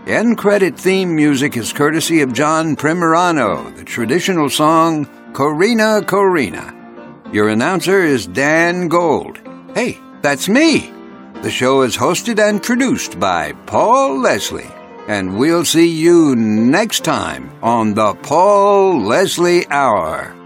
End 0.07 0.37
credit 0.37 0.79
theme 0.79 1.17
music 1.17 1.57
is 1.57 1.73
courtesy 1.73 2.21
of 2.21 2.35
John 2.35 2.77
Primorano, 2.77 3.75
the 3.75 3.85
traditional 3.85 4.51
song 4.51 5.07
Corina 5.33 6.03
Corina. 6.03 6.71
Your 7.33 7.49
announcer 7.49 8.05
is 8.05 8.27
Dan 8.27 8.88
Gold. 8.88 9.40
Hey, 9.75 9.99
that's 10.21 10.51
me. 10.51 10.93
The 11.40 11.51
show 11.51 11.81
is 11.81 11.97
hosted 11.97 12.47
and 12.47 12.62
produced 12.62 13.19
by 13.19 13.53
Paul 13.64 14.21
Leslie. 14.21 14.71
And 15.07 15.38
we'll 15.38 15.64
see 15.64 15.88
you 15.88 16.35
next 16.37 17.05
time 17.05 17.51
on 17.62 17.95
the 17.95 18.14
Paul 18.14 19.03
Leslie 19.03 19.67
Hour. 19.69 20.43